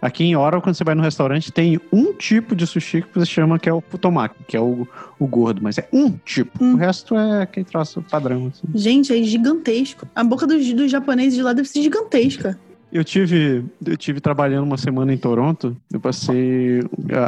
[0.00, 3.26] Aqui em Ottawa, quando você vai no restaurante, tem um tipo de sushi que você
[3.26, 4.86] chama que é o futomaki, que é o,
[5.18, 6.62] o gordo, mas é um tipo.
[6.62, 6.74] Hum.
[6.74, 8.46] O resto é aquele troço padrão.
[8.48, 8.66] assim.
[8.74, 10.06] Gente, é gigantesco.
[10.14, 12.58] A boca dos, dos japoneses de lá deve ser gigantesca.
[12.92, 15.76] Eu tive, eu tive trabalhando uma semana em Toronto.
[15.92, 16.80] Eu passei.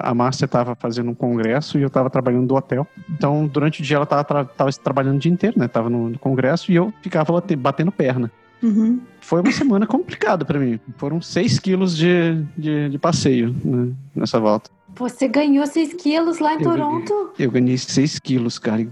[0.05, 2.87] A a Márcia estava fazendo um congresso e eu estava trabalhando do hotel.
[3.11, 4.53] Então, durante o dia, ela estava
[4.85, 5.67] trabalhando o dia inteiro, né?
[5.67, 8.31] Tava no, no congresso e eu ficava batendo perna.
[8.63, 9.01] Uhum.
[9.21, 10.79] Foi uma semana complicada para mim.
[10.97, 14.71] Foram 6 quilos de, de, de passeio né, nessa volta.
[14.97, 17.33] Você ganhou 6 quilos lá em Eu Toronto?
[17.39, 18.87] Eu ganhei 6 quilos, cara.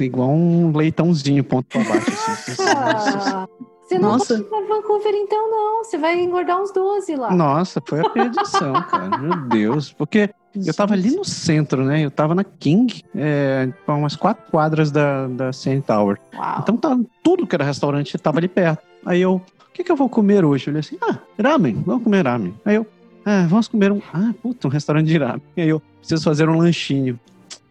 [0.00, 2.10] igual um leitãozinho, ponto pra baixo.
[2.10, 3.66] Assim.
[3.86, 4.42] Você não Nossa.
[4.42, 5.84] vai pra Vancouver então, não.
[5.84, 7.32] Você vai engordar uns 12 lá.
[7.32, 9.16] Nossa, foi a perdição, cara.
[9.16, 9.92] Meu Deus.
[9.92, 12.04] Porque eu tava ali no centro, né?
[12.04, 16.18] Eu tava na King, é, umas quatro quadras da, da CN Tower.
[16.34, 16.58] Uau.
[16.60, 18.82] Então tá, tudo que era restaurante tava ali perto.
[19.04, 20.66] Aí eu, o que, que eu vou comer hoje?
[20.66, 22.54] Eu olhei assim, ah, ramen, vamos comer ramen.
[22.64, 22.86] Aí eu,
[23.24, 24.00] ah, vamos comer um.
[24.12, 25.42] Ah, puta, um restaurante de ramen.
[25.56, 27.20] Aí eu preciso fazer um lanchinho.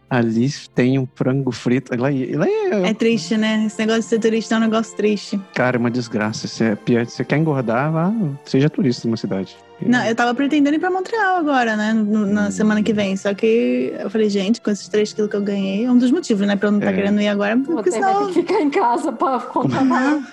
[0.08, 1.92] Ali tem um frango frito.
[1.96, 3.64] Lá, lá é triste, né?
[3.66, 5.40] Esse negócio de ser turista é um negócio triste.
[5.54, 6.46] Cara, é uma desgraça.
[6.46, 8.12] Você, é, você quer engordar, vá,
[8.44, 9.56] seja turista numa cidade.
[9.80, 11.92] Não, eu tava pretendendo ir pra Montreal agora, né?
[11.92, 13.16] Na semana que vem.
[13.16, 16.10] Só que eu falei, gente, com esses 3 quilos que eu ganhei, é um dos
[16.10, 16.56] motivos, né?
[16.56, 16.96] Pra eu não estar tá é.
[16.96, 17.56] querendo ir agora.
[17.58, 18.14] Porque Você senão...
[18.14, 20.24] vai ter que ficar em casa pra contar mais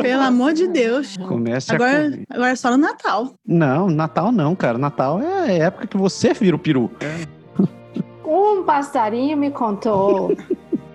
[0.00, 1.16] Pelo amor de Deus.
[1.16, 3.34] Comece agora, a agora é só no Natal.
[3.46, 4.78] Não, Natal não, cara.
[4.78, 6.90] Natal é a época que você vira o peru.
[7.00, 7.35] É.
[8.26, 10.36] Um passarinho me contou.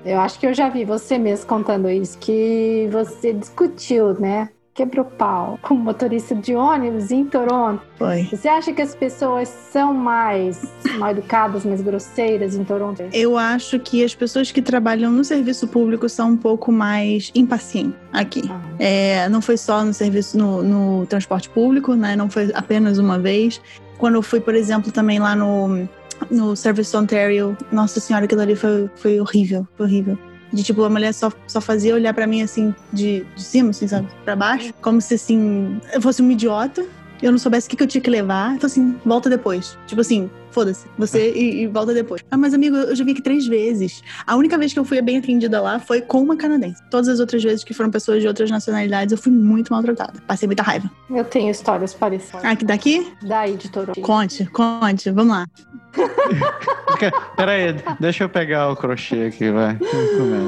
[0.04, 4.50] eu acho que eu já vi você mesmo contando isso, que você discutiu, né?
[4.74, 7.82] Quebrou pau com motorista de ônibus em Toronto.
[7.98, 8.24] Foi.
[8.24, 10.62] Você acha que as pessoas são mais
[10.98, 13.04] mal educadas, mais grosseiras em Toronto?
[13.12, 18.00] Eu acho que as pessoas que trabalham no serviço público são um pouco mais impacientes
[18.14, 18.44] aqui.
[18.50, 18.62] Ah.
[18.80, 22.16] É, não foi só no serviço no, no transporte público, né?
[22.16, 23.62] Não foi apenas uma vez.
[23.98, 25.88] Quando eu fui, por exemplo, também lá no
[26.30, 27.58] no Service Ontario.
[27.72, 30.18] Nossa senhora, aquilo ali foi, foi horrível, foi horrível.
[30.54, 33.88] De tipo, a mulher só, só fazia olhar para mim assim, de, de cima, assim,
[33.88, 34.08] sabe?
[34.26, 34.74] Pra baixo.
[34.82, 36.86] Como se assim, eu fosse um idiota
[37.22, 38.56] eu não soubesse o que, que eu tinha que levar.
[38.56, 39.78] Então, assim, volta depois.
[39.86, 42.24] Tipo assim, foda-se, você e, e, volta depois.
[42.30, 44.04] Ah, mas amigo, eu já vi aqui três vezes.
[44.26, 46.82] A única vez que eu fui bem atendida lá foi com uma canadense.
[46.90, 50.22] Todas as outras vezes que foram pessoas de outras nacionalidades, eu fui muito maltratada.
[50.28, 50.90] Passei muita raiva.
[51.10, 52.44] Eu tenho histórias parecidas.
[52.44, 53.12] Ah, daqui?
[53.24, 54.00] Daí, de Toronto.
[54.02, 55.48] Conte, conte, vamos lá.
[57.36, 59.78] Pera aí, deixa eu pegar o crochê aqui, vai.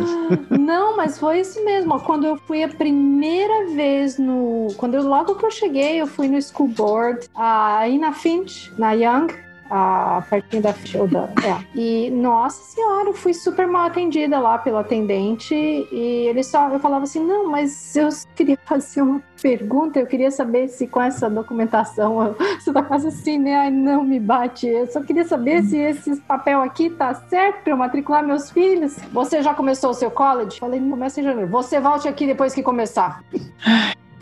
[0.49, 1.99] Não, mas foi isso mesmo.
[2.01, 4.67] Quando eu fui a primeira vez no.
[4.77, 8.93] Quando eu logo que eu cheguei, eu fui no school board aí na Finch, na
[8.93, 9.27] Young
[9.69, 11.33] a pertinho da Shoda.
[11.43, 11.63] É.
[11.73, 15.53] E, nossa senhora, eu fui super mal atendida lá pelo atendente.
[15.55, 20.31] E ele só, eu falava assim: não, mas eu queria fazer uma pergunta, eu queria
[20.31, 23.55] saber se com essa documentação você tá quase assim, né?
[23.55, 24.67] Ai, não me bate.
[24.67, 28.97] Eu só queria saber se esse papel aqui tá certo pra eu matricular meus filhos.
[29.11, 30.59] Você já começou o seu college?
[30.59, 31.49] Falei, não começa em janeiro.
[31.49, 33.21] Você volte aqui depois que começar.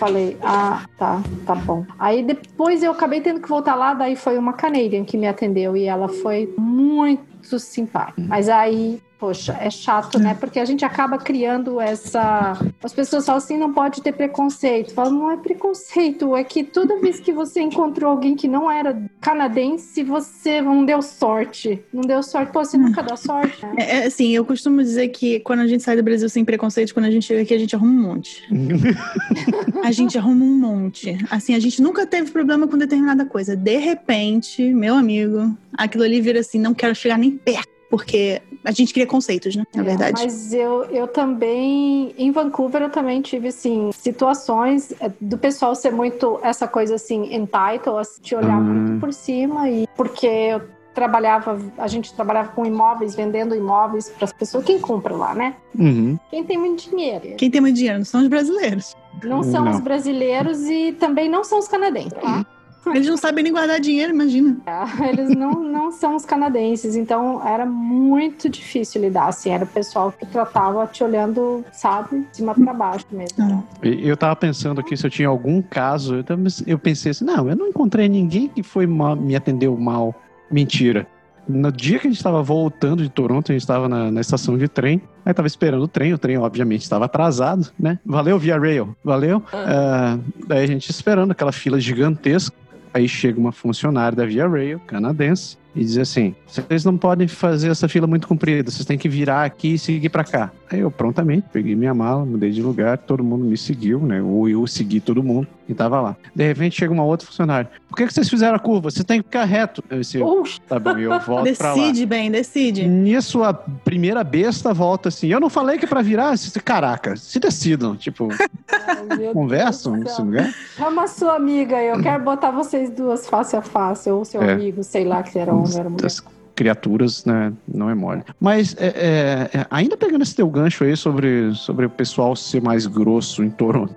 [0.02, 1.86] Falei, ah, tá, tá bom.
[2.00, 5.78] Aí depois eu acabei tendo que voltar lá, daí foi uma Canadian que me atendeu
[5.78, 8.20] e ela foi muito simpática.
[8.20, 10.34] Mas aí poxa, é chato, né?
[10.34, 12.58] Porque a gente acaba criando essa.
[12.84, 14.96] As pessoas falam assim, não pode ter preconceito.
[14.96, 19.00] Falam, não é preconceito, é que toda vez que você encontrou alguém que não era
[19.22, 21.80] canadense, você não deu sorte.
[21.94, 22.52] Não deu sorte.
[22.52, 23.64] Pô, você nunca dá sorte.
[23.64, 23.76] Né?
[23.78, 27.06] É, assim, eu costumo dizer que quando a gente sai do Brasil sem preconceito, quando
[27.06, 28.44] a gente chega aqui, a gente arruma um monte.
[29.86, 31.16] a gente arruma um monte.
[31.30, 33.56] Assim, a gente nunca teve problema com determinada coisa.
[33.56, 38.72] De repente, meu amigo, aquilo ali vira assim, não quero chegar nem perto porque a
[38.72, 39.66] gente cria conceitos, né?
[39.74, 40.22] Na é, verdade.
[40.24, 45.92] Mas eu, eu também, em Vancouver, eu também tive, assim, situações é, do pessoal ser
[45.92, 48.64] muito essa coisa, assim, entitled, assim, te olhar uhum.
[48.64, 50.62] muito por cima, e porque eu
[50.94, 54.66] trabalhava, a gente trabalhava com imóveis, vendendo imóveis para as pessoas.
[54.66, 55.56] Quem compra lá, né?
[55.78, 56.20] Uhum.
[56.30, 57.36] Quem tem muito dinheiro.
[57.38, 58.96] Quem tem muito dinheiro não são os brasileiros.
[59.24, 59.72] Não são não.
[59.72, 62.38] os brasileiros e também não são os canadenses, tá?
[62.38, 62.46] Uhum.
[62.88, 64.58] Eles não sabem nem guardar dinheiro, imagina.
[64.66, 69.68] É, eles não, não são os canadenses, então era muito difícil lidar, assim, era o
[69.68, 73.38] pessoal que tratava te olhando, sabe, de cima para baixo mesmo.
[73.38, 73.64] Né?
[73.84, 76.26] Eu tava pensando aqui se eu tinha algum caso, eu,
[76.66, 80.16] eu pensei assim, não, eu não encontrei ninguém que foi mal, me atendeu mal.
[80.50, 81.08] Mentira.
[81.48, 84.58] No dia que a gente estava voltando de Toronto, a gente estava na, na, estação
[84.58, 88.00] de trem, aí estava esperando o trem, o trem obviamente estava atrasado, né?
[88.06, 89.38] Valeu, Via Rail, valeu.
[89.38, 92.56] Uh, daí a gente esperando aquela fila gigantesca.
[92.94, 97.70] Aí chega uma funcionária da Via Rail, canadense, e diz assim: vocês não podem fazer
[97.70, 100.52] essa fila muito comprida, vocês têm que virar aqui e seguir para cá.
[100.70, 104.22] Aí eu prontamente peguei minha mala, mudei de lugar, todo mundo me seguiu, né?
[104.22, 106.16] Ou eu segui todo mundo e tava lá.
[106.36, 108.90] De repente chega uma outra funcionária: por que, que vocês fizeram a curva?
[108.90, 109.84] Você tem que ficar reto.
[109.90, 110.20] Eu disse:
[110.68, 112.88] tá bom, eu volto decide, bem, decide.
[112.88, 116.36] Nisso a primeira besta volta assim: eu não falei que é pra virar?
[116.64, 117.96] Caraca, se decidam.
[117.96, 118.30] Tipo,
[118.70, 120.54] Ai, conversam nesse lugar.
[120.76, 124.54] Chama sua amiga, eu quero botar vocês duas face a face, ou seu é.
[124.54, 126.02] amigo, sei lá que era homem, era mulher.
[126.02, 126.22] Das
[126.56, 128.24] criaturas, né, não é mole.
[128.40, 132.62] Mas é, é, é, ainda pegando esse teu gancho aí sobre, sobre o pessoal ser
[132.62, 133.96] mais grosso em Toronto.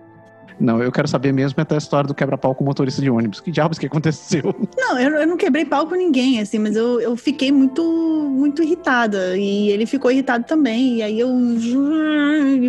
[0.59, 3.41] Não, eu quero saber mesmo até a história do quebra-pau com motorista de ônibus.
[3.41, 4.55] Que diabos que aconteceu?
[4.77, 8.63] Não, eu, eu não quebrei pau com ninguém, assim, mas eu, eu fiquei muito, muito
[8.63, 9.37] irritada.
[9.37, 10.97] E ele ficou irritado também.
[10.97, 11.31] E aí eu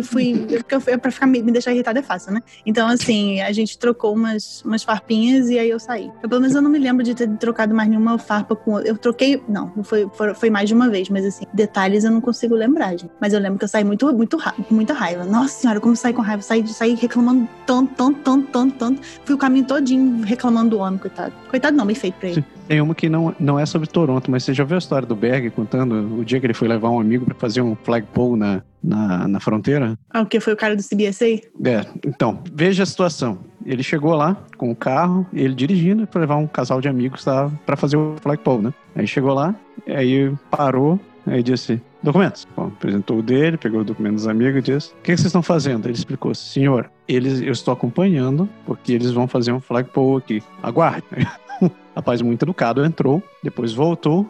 [0.02, 0.46] fui.
[0.50, 2.42] Eu, pra ficar, me deixar irritada é fácil, né?
[2.64, 6.10] Então, assim, a gente trocou umas, umas farpinhas e aí eu saí.
[6.22, 8.78] Eu, pelo menos eu não me lembro de ter trocado mais nenhuma farpa com.
[8.80, 9.42] Eu troquei.
[9.48, 13.10] Não, foi, foi, mais de uma vez, mas assim, detalhes eu não consigo lembrar, gente.
[13.20, 14.38] Mas eu lembro que eu saí muito, muito
[14.70, 15.24] muita raiva.
[15.24, 19.02] Nossa senhora, como saí com raiva, saí, saí reclamando tanto tanto, tanto, tanto, tanto, tanto.
[19.24, 21.32] Fui o caminho todinho reclamando do homem, coitado.
[21.48, 22.44] Coitado não, bem feito pra ele.
[22.68, 25.14] Tem uma que não, não é sobre Toronto, mas você já viu a história do
[25.14, 28.62] Berg contando o dia que ele foi levar um amigo pra fazer um flagpole na,
[28.82, 29.98] na, na fronteira?
[30.10, 31.26] Ah, o que foi o cara do CBSA?
[31.64, 33.38] É, então, veja a situação.
[33.64, 37.50] Ele chegou lá com o carro, ele dirigindo para levar um casal de amigos tá,
[37.64, 38.74] para fazer o flagpole, né?
[38.94, 39.54] Aí chegou lá,
[39.88, 42.46] aí parou, aí disse: Documentos.
[42.56, 45.42] Bom, apresentou o dele, pegou o documento dos amigos e disse: O que, vocês estão
[45.42, 45.86] fazendo?
[45.86, 50.42] Ele explicou: Senhor, eles, eu estou acompanhando porque eles vão fazer um flagpole aqui.
[50.62, 51.04] Aguarde.
[51.96, 54.28] Rapaz muito educado entrou, depois voltou,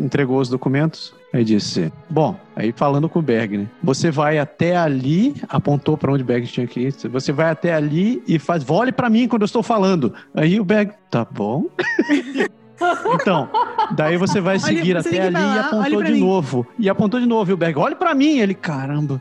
[0.00, 1.12] entregou os documentos.
[1.32, 3.66] Aí disse: Bom, aí falando com o Berg, né?
[3.82, 6.92] Você vai até ali, apontou para onde o Berg tinha que ir.
[6.92, 10.14] Você vai até ali e faz, olhe para mim quando eu estou falando.
[10.32, 11.66] Aí o Berg, tá bom.
[13.14, 13.48] então,
[13.92, 16.20] daí você vai Olha, seguir você até ali ir e apontou de mim.
[16.20, 16.66] novo.
[16.78, 17.50] E apontou de novo.
[17.50, 18.38] E o Berg, olhe para mim.
[18.38, 19.20] Ele, caramba.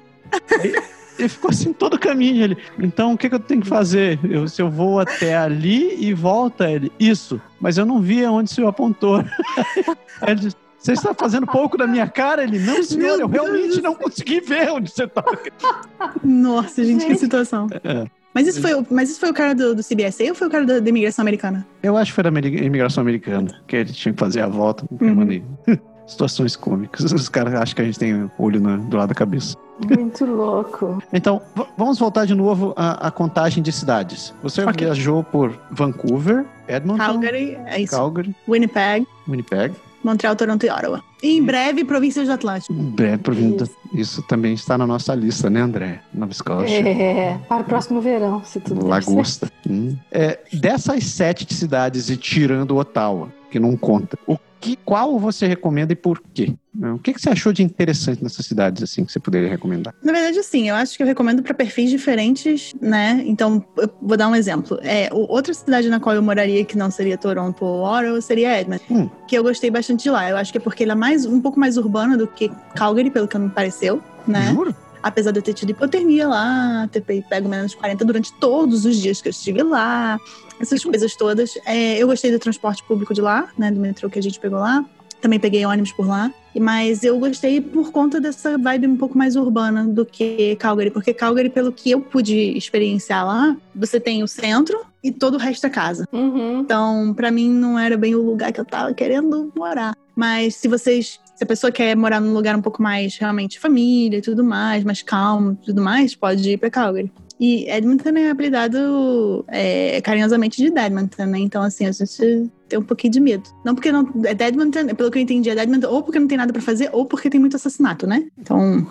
[0.59, 0.73] Aí,
[1.17, 2.43] ele ficou assim todo o caminho.
[2.43, 4.19] Ele, então o que, que eu tenho que fazer?
[4.23, 6.91] Eu, se eu vou até ali e volta ele.
[6.99, 9.17] Isso, mas eu não vi aonde o senhor apontou.
[9.17, 12.41] Aí ele disse, você está fazendo pouco da minha cara?
[12.43, 16.13] Ele, não, senhor, eu realmente não consegui ver onde você tá." estava.
[16.23, 17.19] Nossa, gente, que Gente.
[17.19, 17.67] situação.
[17.83, 18.05] É.
[18.39, 20.49] Mas isso foi, o- mas isso foi o cara do, do CBSA ou foi o
[20.49, 21.67] cara da, da imigração americana?
[21.83, 24.85] Eu acho que foi da imigração americana, que ele tinha que fazer a volta.
[24.99, 25.15] Não Uhum.
[25.15, 25.43] mandei.
[26.07, 27.11] Situações cômicas.
[27.11, 29.55] Os caras acham que a gente tem olho na- do lado da cabeça.
[29.95, 31.03] Muito louco.
[31.13, 31.41] Então,
[31.77, 34.33] vamos voltar de novo à, à contagem de cidades.
[34.41, 34.73] Você Ok.
[34.85, 37.95] viajou por Vancouver, Edmonton, Calgary, é isso.
[37.95, 39.75] Calgary, Winnipeg, Winnipeg.
[40.09, 41.03] Montreal, Toronto e Ottawa.
[41.21, 42.73] E em breve, províncias do Atlântico.
[42.73, 43.69] Breve provindo.
[43.93, 46.01] Isso também está na nossa lista, né, André?
[46.13, 46.87] Nova Scotia.
[46.87, 48.85] É, para o próximo verão, se tudo.
[48.85, 49.51] Lagosta.
[49.67, 49.95] Hum.
[50.11, 55.93] É, dessas sete cidades, e tirando Ottawa, que não conta, o que, qual você recomenda
[55.93, 56.53] e por quê?
[56.95, 59.93] O que, que você achou de interessante nessas cidades, assim, que você poderia recomendar?
[60.03, 63.23] Na verdade, sim, eu acho que eu recomendo para perfis diferentes, né?
[63.25, 64.77] Então, eu vou dar um exemplo.
[64.81, 68.83] É, outra cidade na qual eu moraria que não seria Toronto ou Ottawa seria Edmonton,
[68.89, 69.09] Hum.
[69.27, 70.29] que eu gostei bastante de lá.
[70.29, 73.09] Eu acho que é porque ela é mais, um pouco mais urbana do que Calgary,
[73.09, 74.51] pelo que me pareceu, né?
[74.53, 74.75] Juro?
[75.01, 78.85] Apesar de eu ter tido hipotermia lá, ter pe- pego menos de 40 durante todos
[78.85, 80.19] os dias que eu estive lá,
[80.59, 81.51] essas coisas todas.
[81.65, 83.71] É, eu gostei do transporte público de lá, né?
[83.71, 84.83] Do metrô que a gente pegou lá.
[85.21, 86.31] Também peguei ônibus por lá.
[86.59, 90.89] Mas eu gostei por conta dessa vibe um pouco mais urbana do que Calgary.
[90.91, 95.37] Porque Calgary, pelo que eu pude experienciar lá, você tem o centro e todo o
[95.37, 96.05] resto é casa.
[96.11, 96.59] Uhum.
[96.61, 99.95] Então, pra mim, não era bem o lugar que eu tava querendo morar.
[100.19, 101.17] Mas se vocês.
[101.33, 104.83] Se a pessoa quer morar num lugar um pouco mais realmente família e tudo mais,
[104.83, 107.09] mais calmo e tudo mais, pode ir pra Calgary.
[107.39, 111.39] E Edmonton é apelidado é, carinhosamente de Edmonton, né?
[111.39, 113.43] Então, assim, a gente tem um pouquinho de medo.
[113.63, 114.05] Não porque não.
[114.25, 116.89] É Edmonton, pelo que eu entendi, é Edmonton, ou porque não tem nada pra fazer,
[116.91, 118.25] ou porque tem muito assassinato, né?
[118.37, 118.85] Então.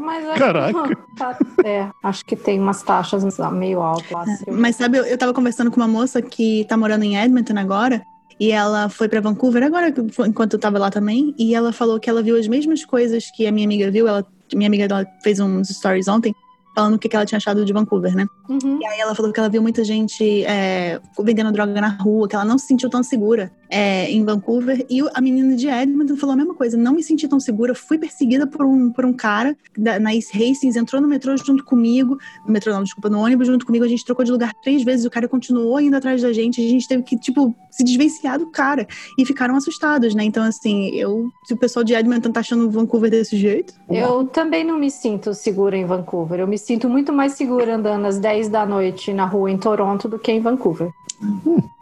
[0.00, 0.96] Mas acho, Caraca.
[1.16, 4.22] Tá- é, acho que tem umas taxas meio altas lá.
[4.22, 4.50] assim.
[4.50, 8.02] Mas sabe, eu, eu tava conversando com uma moça que tá morando em Edmonton agora.
[8.40, 9.92] E ela foi pra Vancouver agora,
[10.26, 11.34] enquanto eu tava lá também.
[11.38, 14.06] E ela falou que ela viu as mesmas coisas que a minha amiga viu.
[14.06, 14.24] Ela,
[14.54, 16.32] minha amiga dela fez uns stories ontem,
[16.74, 18.26] falando o que, que ela tinha achado de Vancouver, né?
[18.48, 18.78] Uhum.
[18.80, 22.36] E aí ela falou que ela viu muita gente é, vendendo droga na rua, que
[22.36, 24.84] ela não se sentiu tão segura é, em Vancouver.
[24.88, 26.76] E a menina de Edmonton falou a mesma coisa.
[26.76, 27.74] Não me senti tão segura.
[27.74, 31.64] Fui perseguida por um, por um cara da, na East Hastings, entrou no metrô junto
[31.64, 32.18] comigo.
[32.46, 33.84] No metrô não, desculpa, no ônibus junto comigo.
[33.84, 35.04] A gente trocou de lugar três vezes.
[35.04, 36.64] O cara continuou indo atrás da gente.
[36.64, 38.86] A gente teve que, tipo, se desvencilhar do cara.
[39.18, 40.24] E ficaram assustados, né?
[40.24, 41.28] Então, assim, eu...
[41.44, 43.74] Se o pessoal de Edmonton tá achando Vancouver desse jeito...
[43.88, 46.40] Eu também não me sinto segura em Vancouver.
[46.40, 50.08] Eu me sinto muito mais segura andando às 10 da noite na rua em Toronto
[50.08, 50.90] do que em Vancouver.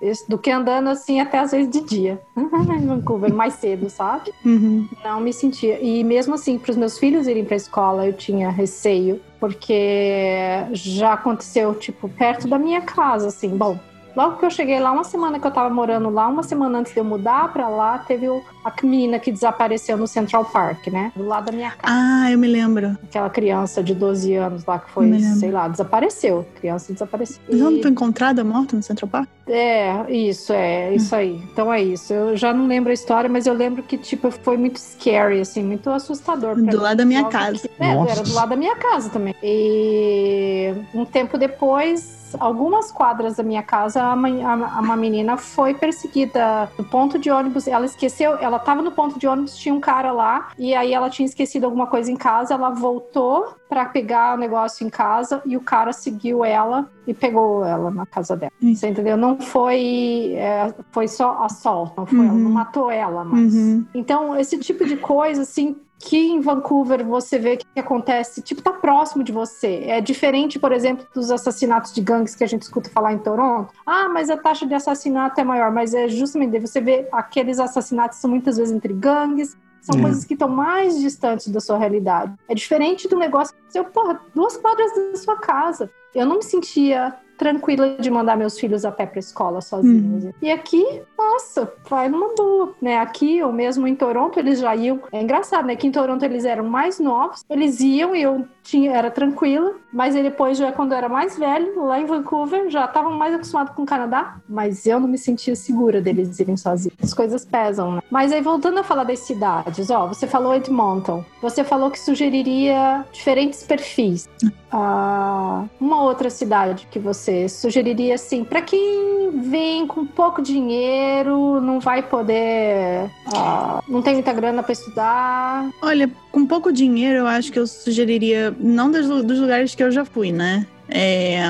[0.01, 4.33] Isso, Do que andando assim até às vezes de dia em Vancouver, mais cedo, sabe?
[4.45, 4.89] Uhum.
[5.05, 5.79] Não me sentia.
[5.83, 10.67] E mesmo assim, para os meus filhos irem para a escola, eu tinha receio, porque
[10.73, 13.49] já aconteceu, tipo, perto da minha casa, assim.
[13.57, 13.79] Bom,
[14.15, 16.93] logo que eu cheguei lá, uma semana que eu tava morando lá, uma semana antes
[16.93, 21.13] de eu mudar para lá, teve o- a menina que desapareceu no Central Park, né?
[21.15, 21.83] Do lado da minha casa.
[21.97, 22.97] Ah, eu me lembro.
[23.05, 26.47] Aquela criança de 12 anos lá que foi, sei lá, desapareceu.
[26.61, 27.41] Criança desapareceu.
[27.49, 29.29] Mas ela não foi encontrada morta no Central Park?
[29.49, 31.41] é, isso, é, isso aí.
[31.53, 32.13] Então é isso.
[32.13, 35.63] Eu já não lembro a história, mas eu lembro que, tipo, foi muito scary, assim,
[35.63, 36.55] muito assustador.
[36.55, 36.75] pra Do mim.
[36.75, 37.59] lado da minha Logo casa.
[37.61, 38.11] que- É, Nossa.
[38.13, 39.35] era do lado da minha casa também.
[39.43, 47.19] E um tempo depois, algumas quadras da minha casa, uma menina foi perseguida no ponto
[47.19, 47.69] de ônibus.
[47.69, 51.09] Ela esqueceu, ela tava no ponto de ônibus, tinha um cara lá, e aí ela
[51.11, 55.57] tinha esquecido alguma coisa em casa, ela voltou pra pegar o negócio em casa e
[55.57, 58.53] o cara seguiu ela e pegou ela na casa dela.
[58.63, 58.75] Hum.
[58.75, 59.17] Você entendeu?
[59.17, 62.39] Não foi, é, foi só assalto, não foi, ela Uhum.
[62.39, 63.85] não matou ela, mas Uhum.
[63.95, 68.73] então, esse tipo de coisa, assim, que em Vancouver você vê que acontece, tipo, tá
[68.73, 69.85] próximo de você.
[69.87, 73.73] É diferente, por exemplo, dos assassinatos de gangues que a gente escuta falar em Toronto.
[73.87, 78.19] Ah, mas a taxa de assassinato é maior, mas é justamente você vê aqueles assassinatos
[78.19, 80.03] são muitas vezes entre gangues, são Hum.
[80.03, 82.35] coisas que estão mais distantes da sua realidade.
[82.49, 85.91] É diferente do negócio que você, porra, duas quadras da sua casa.
[86.15, 90.33] Eu não me sentia tranquila de mandar meus filhos a pé pra escola sozinhos.
[90.41, 90.85] E aqui,
[91.17, 92.99] nossa, vai numa boa, né?
[92.99, 95.01] Aqui, ou mesmo em Toronto, eles já iam.
[95.13, 95.77] É engraçado, né?
[95.77, 100.15] Que em Toronto eles eram mais novos, eles iam e eu tinha, era tranquila, mas
[100.15, 103.83] depois, já quando eu era mais velho, lá em Vancouver, já estavam mais acostumados com
[103.83, 106.97] o Canadá, mas eu não me sentia segura deles irem sozinhos.
[107.03, 108.03] As coisas pesam, né?
[108.11, 113.05] Mas aí, voltando a falar das cidades, ó, você falou Edmonton, você falou que sugeriria
[113.13, 114.29] diferentes perfis.
[114.71, 121.81] Ah, uma outra cidade que você sugeriria assim, para quem vem com pouco dinheiro, não
[121.81, 125.71] vai poder, ah, não tem muita grana para estudar.
[125.83, 129.91] Olha, com pouco dinheiro, eu acho que eu sugeriria, não dos, dos lugares que eu
[129.91, 130.67] já fui, né?
[130.89, 131.43] É,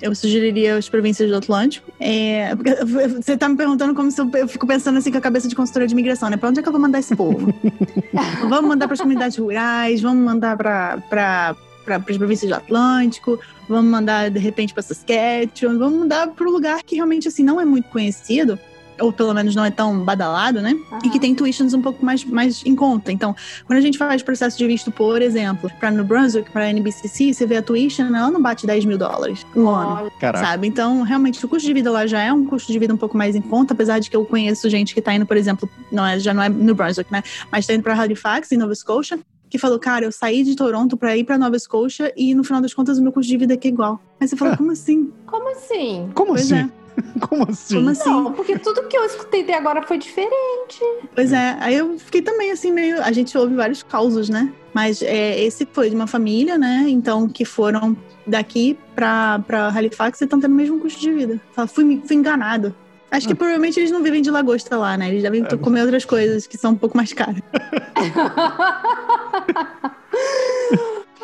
[0.00, 1.90] eu sugeriria as províncias do Atlântico.
[1.98, 2.54] É,
[3.16, 5.54] você tá me perguntando como se eu, eu fico pensando assim com a cabeça de
[5.54, 6.36] consultora de imigração, né?
[6.36, 7.52] Pra onde é que eu vou mandar esse povo?
[8.48, 13.90] vamos mandar para as comunidades rurais, vamos mandar para para as províncias do Atlântico, vamos
[13.90, 17.64] mandar de repente para Saskatchewan, vamos mandar para um lugar que realmente assim não é
[17.64, 18.58] muito conhecido,
[19.00, 20.74] ou pelo menos não é tão badalado, né?
[21.02, 23.10] E que tem tuitions um pouco mais, mais em conta.
[23.10, 23.34] Então,
[23.66, 27.46] quando a gente faz processo de visto, por exemplo, para New Brunswick, para NBCC, você
[27.46, 29.94] vê a tuition, ela não bate 10 mil dólares no ano.
[30.02, 30.44] Olha, Caraca.
[30.44, 30.68] Sabe?
[30.68, 33.16] Então, realmente, o custo de vida lá já é um custo de vida um pouco
[33.16, 36.06] mais em conta, apesar de que eu conheço gente que tá indo, por exemplo, não
[36.06, 37.22] é, já não é New Brunswick, né?
[37.50, 39.18] Mas tá indo pra Halifax, em Nova Scotia,
[39.54, 42.60] que falou, cara, eu saí de Toronto pra ir pra Nova Scotia e no final
[42.60, 44.00] das contas o meu custo de vida aqui é igual.
[44.20, 45.12] Aí você fala, como assim?
[45.26, 46.10] Como assim?
[46.12, 46.62] Como Pois assim?
[46.62, 46.84] é.
[47.28, 47.74] Como assim?
[47.76, 48.08] Como assim?
[48.10, 50.80] Não, porque tudo que eu escutei até agora foi diferente.
[51.14, 53.00] Pois é, aí eu fiquei também assim, meio.
[53.02, 54.52] A gente ouve vários causos, né?
[54.72, 56.86] Mas é, esse foi de uma família, né?
[56.88, 57.96] Então, que foram
[58.26, 61.40] daqui pra, pra Halifax e estão tendo o mesmo custo de vida.
[61.52, 62.74] Fala, fui, fui enganado.
[63.10, 65.08] Acho que provavelmente eles não vivem de lagosta lá, né?
[65.08, 65.56] Eles devem É.
[65.56, 67.36] comer outras coisas que são um pouco mais caras.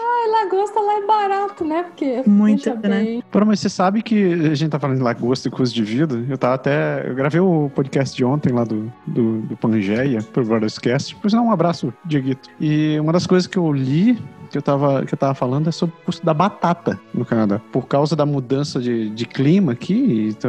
[0.03, 1.83] Ai, lagosta lá é barato, né?
[1.85, 3.03] Porque Muito, veja né?
[3.05, 3.23] bem.
[3.31, 6.23] Pô, mas você sabe que a gente tá falando de lagosta e custo de vida.
[6.29, 7.09] Eu tava até.
[7.09, 11.17] Eu gravei o podcast de ontem lá do, do, do Pangeia, pro Brotherscast.
[11.17, 12.49] Por sinal, um abraço, Dieguito.
[12.61, 14.19] E uma das coisas que eu li.
[14.51, 17.61] Que eu, tava, que eu tava falando é sobre o custo da batata no Canadá.
[17.73, 20.49] Por causa da mudança de, de clima aqui, tá-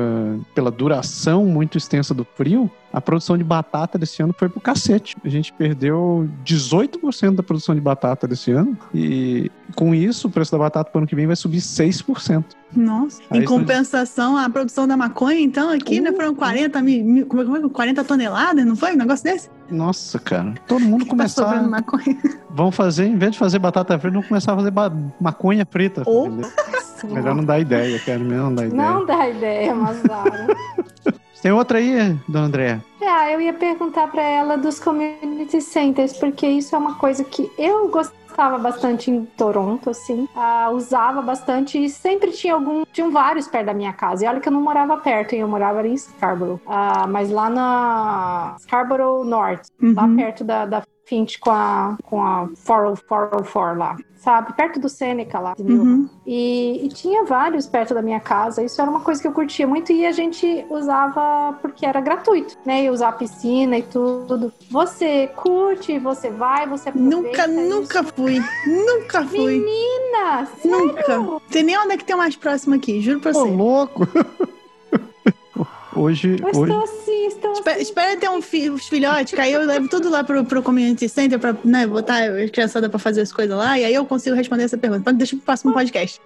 [0.56, 5.16] pela duração muito extensa do frio, a produção de batata desse ano foi pro cacete.
[5.24, 8.78] A gente perdeu 18% da produção de batata desse ano.
[8.94, 12.44] E com isso, o preço da batata pro ano que vem vai subir 6%.
[12.76, 13.22] Nossa.
[13.30, 16.16] Aí em compensação, a produção da maconha, então, aqui, né, Uh.
[16.16, 17.70] foram 40 mil, mil- como é que foi?
[17.70, 18.94] 40 toneladas, não foi?
[18.94, 19.50] Um negócio desse?
[19.70, 20.54] Nossa, cara.
[20.68, 21.70] Todo mundo Tá sobrando começar.
[21.70, 22.18] maconha.
[22.50, 24.74] Vão fazer, em vez de fazer batata frita, vão começar a fazer
[25.20, 26.04] maconha frita.
[26.06, 26.30] Ou-
[27.08, 28.20] Melhor não dar ideia, cara.
[28.20, 28.82] Melhor não dar ideia.
[28.91, 30.47] Não dá ideia, Mazara.
[31.41, 32.86] Tem outra aí, dona Andréa?
[33.02, 37.52] Ah, eu ia perguntar pra ela dos community centers, porque isso é uma coisa que
[37.58, 40.28] eu gostava bastante em Toronto, assim.
[40.36, 42.84] Ah, usava bastante e sempre tinha algum.
[42.93, 44.24] Tinham vários perto da minha casa.
[44.24, 45.41] E olha que eu não morava perto, hein?
[45.41, 46.60] Eu morava em Scarborough.
[46.68, 50.16] Ah, mas lá na Scarborough North, lá Uhum.
[50.16, 53.97] perto da, da Finch com a, com a 404 lá.
[54.16, 54.53] Sabe?
[54.53, 55.55] Perto do Seneca lá.
[55.59, 56.07] Uhum.
[56.26, 58.64] E, e tinha vários perto da minha casa.
[58.64, 62.55] Isso era uma coisa que eu curtia muito e a gente usava porque era gratuito,
[62.64, 62.84] né?
[62.84, 64.53] E usar a piscina e tudo.
[64.70, 67.70] Você curte, você vai, você aproveita Nunca, isso?
[67.70, 68.39] nunca fui.
[68.68, 69.57] Nunca fui.
[69.59, 70.86] Menina, sério?
[70.86, 71.41] Nunca.
[71.49, 73.49] Tem nem onde é que tem o mais próximo aqui, juro pra Ô, você.
[73.49, 74.07] louco!
[76.02, 77.82] Hoje, Eu hoje, estou assim, estou Espera, assim.
[77.84, 81.08] espera ter um fi, os filhotes, que aí eu levo tudo lá pro, pro community
[81.08, 84.36] center pra né, botar a criançada pra fazer as coisas lá, e aí eu consigo
[84.36, 85.02] responder essa pergunta.
[85.02, 86.20] Então deixa pro próximo podcast.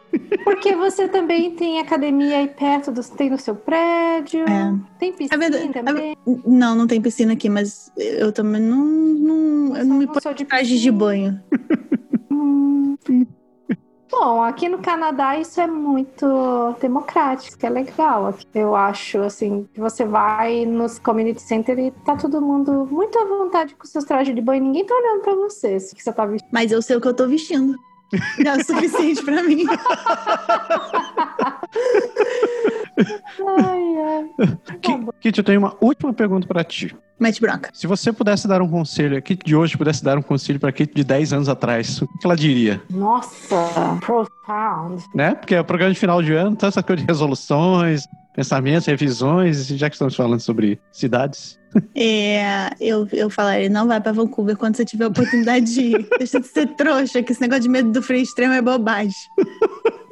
[0.45, 4.73] Porque você também tem academia aí perto, do, tem no seu prédio, É.
[4.97, 6.15] tem piscina verdade- a também.
[6.45, 8.85] Não, não tem piscina aqui, mas eu também não.
[8.85, 11.41] não eu não me ponho sou de trajes de banho.
[12.31, 12.95] Hum.
[14.09, 18.33] Bom, aqui no Canadá isso é muito democrático, é legal.
[18.53, 23.25] Eu acho, assim, que você vai nos community center e tá todo mundo muito à
[23.25, 26.49] vontade com seus trajes de banho, ninguém tá olhando pra você, que você tá vestindo.
[26.51, 27.75] Mas eu sei o que eu tô vestindo.
[28.43, 29.65] Já é o suficiente pra mim.
[32.97, 34.47] Ai, ai.
[34.65, 36.95] Tá Kit, eu tenho uma última pergunta pra ti.
[37.19, 37.69] Mete bronca.
[37.73, 40.71] Se você pudesse dar um conselho, a Kit de hoje pudesse dar um conselho pra
[40.71, 42.81] Kit de 10 anos atrás, o que ela diria?
[42.89, 45.03] Nossa, profound.
[45.13, 45.33] Né?
[45.35, 49.69] Porque é o programa de final de ano, toda essa coisa de resoluções, pensamentos, revisões,
[49.71, 51.57] e já que estamos falando sobre cidades.
[51.95, 56.09] É, eu, eu falaria, não vai pra Vancouver quando você tiver a oportunidade de ir.
[56.17, 59.15] Deixa de ser trouxa, que esse negócio de medo do frio extremo é bobagem.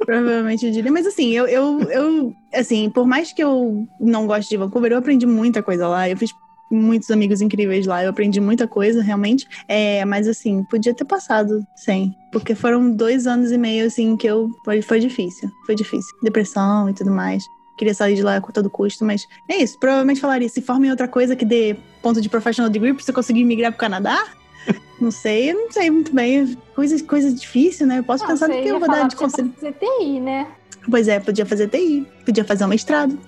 [0.04, 0.92] Provavelmente eu diria.
[0.92, 4.98] Mas assim, eu, eu, eu, assim, por mais que eu não goste de Vancouver, eu
[4.98, 6.08] aprendi muita coisa lá.
[6.08, 6.30] Eu fiz
[6.70, 8.02] muitos amigos incríveis lá.
[8.02, 9.46] Eu aprendi muita coisa, realmente.
[9.68, 12.14] É, mas assim, podia ter passado sem.
[12.32, 14.50] Porque foram dois anos e meio, assim, que eu.
[14.64, 15.50] Foi, foi difícil.
[15.64, 16.14] Foi difícil.
[16.22, 17.42] Depressão e tudo mais.
[17.76, 19.78] Queria sair de lá a todo custo, mas é isso.
[19.78, 23.12] Provavelmente falaria, se forma em outra coisa que dê ponto de professional degree pra você
[23.12, 24.24] conseguir migrar pro Canadá.
[25.00, 26.56] Não sei, eu não sei muito bem.
[26.74, 27.98] Coisa, coisa difícil, né?
[27.98, 29.52] Eu posso Não, pensar no que eu vou dar de conselho.
[29.54, 30.46] fazer TI, né?
[30.88, 33.18] Pois é, podia fazer TI, podia fazer um mestrado,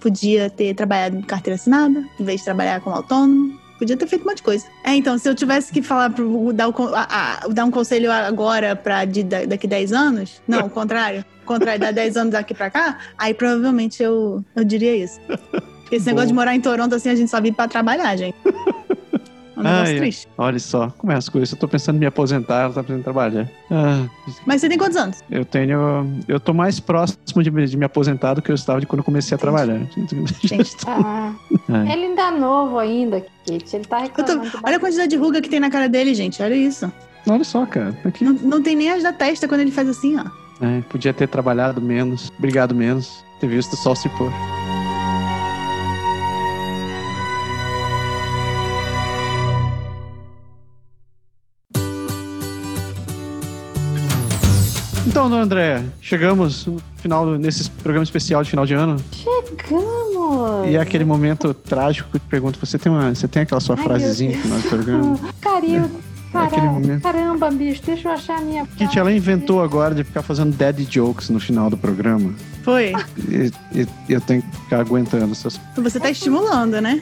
[0.00, 3.58] podia ter trabalhado em carteira assinada, em vez de trabalhar como autônomo.
[3.78, 4.64] Podia ter feito um monte de coisa.
[4.82, 7.06] É, então, se eu tivesse que falar, pro, dar, o a-
[7.44, 11.46] a- dar um conselho agora pra de, da- daqui 10 anos, não, o contrário, o
[11.46, 15.20] contrário, dar 10 anos daqui pra cá, aí provavelmente eu, eu diria isso.
[15.82, 16.32] Porque esse negócio Bom.
[16.32, 18.36] de morar em Toronto, assim, a gente só vive pra trabalhar, gente.
[19.56, 20.28] É um negócio Ai, triste.
[20.36, 21.50] Olha só, como é as coisas.
[21.52, 23.48] Eu tô pensando em me aposentar, ela tá pensando em trabalhar.
[23.70, 24.04] Ah,
[24.46, 25.22] Mas você tem quantos anos?
[25.30, 25.78] eu tenho.
[26.28, 28.98] Eu tô mais próximo de, me- de me aposentar do que eu estava de quando
[29.00, 29.80] eu comecei a trabalhar.
[30.44, 31.32] Gente, Ah,
[31.70, 31.92] Ai.
[31.92, 33.76] ele ainda é novo ainda, Kate.
[33.76, 34.50] Ele tá tô- reclamando.
[34.50, 36.42] de olha a quantidade de ruga que tem na cara dele, gente.
[36.42, 36.92] Olha isso.
[37.28, 37.96] Olha só, cara.
[38.04, 40.24] Aqui, Não, não tem nem as da testa quando ele faz assim, ó.
[40.64, 44.30] É, podia ter trabalhado menos, brigado menos, ter visto o sol se pôr.
[55.16, 58.96] Então, dona André, chegamos no final do- nesse programa especial de final de ano.
[59.12, 60.68] Chegamos!
[60.68, 63.58] E é aquele momento trágico que eu te pergunto: você tem, uma, você tem aquela
[63.62, 65.20] sua Ai, frasezinha no final do programa?
[65.40, 65.90] Carinho.
[66.36, 67.00] É momento.
[67.02, 68.66] Caramba, bicho, deixa eu achar a minha.
[68.76, 72.34] Kit, ela inventou agora de ficar fazendo dead jokes no final do programa.
[72.62, 72.92] Foi.
[73.26, 77.00] E, e- e eu tenho que ficar aguentando essas Você tá estimulando, né?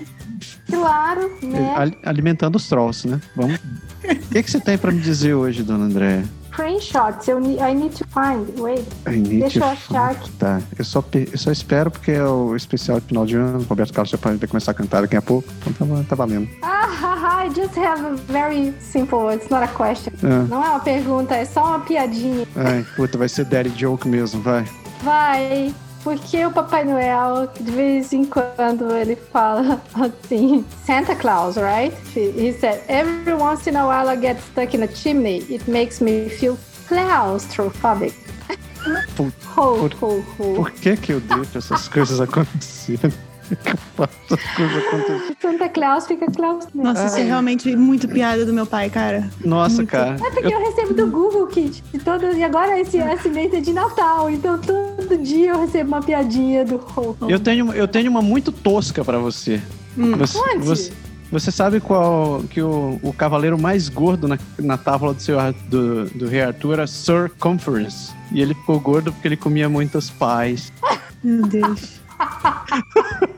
[0.71, 1.75] Claro, né?
[1.77, 3.21] Ali- alimentando os trolls, né?
[3.35, 3.57] Vamos.
[3.57, 6.23] O que, que você tem pra me dizer hoje, dona André?
[6.55, 8.49] Screenshots, eu I need to find.
[8.61, 8.85] Wait.
[9.41, 10.31] Deixa eu achar aqui.
[10.33, 13.65] Tá, eu só, eu só espero porque é o especial de final de ano.
[13.69, 15.49] Roberto Carlos já vai começar a cantar daqui a pouco.
[15.67, 16.49] Então tá, tá valendo.
[16.63, 19.31] Ah, haha, I just have a very simple.
[19.35, 20.13] It's not a question.
[20.23, 22.47] Ah, Não é uma pergunta, é só uma piadinha.
[22.57, 24.65] ai, puta, vai ser daddy joke mesmo, vai.
[25.03, 25.75] Vai.
[26.05, 31.97] Porque o Papai Noel, de vez em quando, ele fala assim: Santa Claus, right?
[32.15, 35.39] He said, Every once in a while I get stuck in a chimney.
[35.49, 38.15] It makes me feel claustrophobic.
[39.17, 40.55] Por, Ho, Por- ho, ho.
[40.57, 43.11] por que que eu deixo essas coisas acontecerem?
[43.51, 44.09] Eu
[44.57, 45.37] coisas acontecerem?
[45.41, 46.67] Santa Claus fica Claus.
[46.75, 49.31] Nossa, isso é realmente muito piada do meu pai, cara.
[49.43, 49.91] Nossa, Muito.
[49.91, 50.17] cara.
[50.23, 50.59] É porque eu...
[50.59, 51.83] recebo do Google Kit.
[51.95, 52.27] E, todo...
[52.27, 54.29] e agora esse, esse mês é de Natal.
[54.29, 54.59] Então
[55.05, 56.81] todo dia eu recebo uma piadinha do.
[57.29, 59.61] Eu tenho, eu tenho uma muito tosca pra você.
[59.97, 60.17] Hum.
[60.17, 60.93] Você, você,
[61.31, 65.39] você sabe qual que o, o cavaleiro mais gordo na, na tábua do, seu,
[65.69, 68.13] do, do rei Arthur era Sir Conference.
[68.33, 70.73] E ele ficou gordo porque ele comia muitos pais.
[71.23, 72.01] Meu Deus.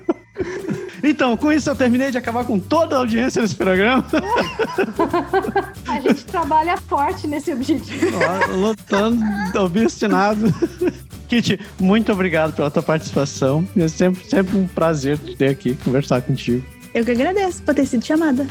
[1.03, 4.05] Então, com isso eu terminei de acabar com toda a audiência desse programa.
[5.87, 8.19] A gente trabalha forte nesse objetivo.
[8.19, 9.25] Ó, Lutando,
[9.57, 10.53] obstinado.
[11.27, 13.67] Kit, muito obrigado pela tua participação.
[13.77, 16.65] É sempre, sempre um prazer te ter aqui, conversar contigo.
[16.97, 18.47] Eu que agradeço por ter sido chamada.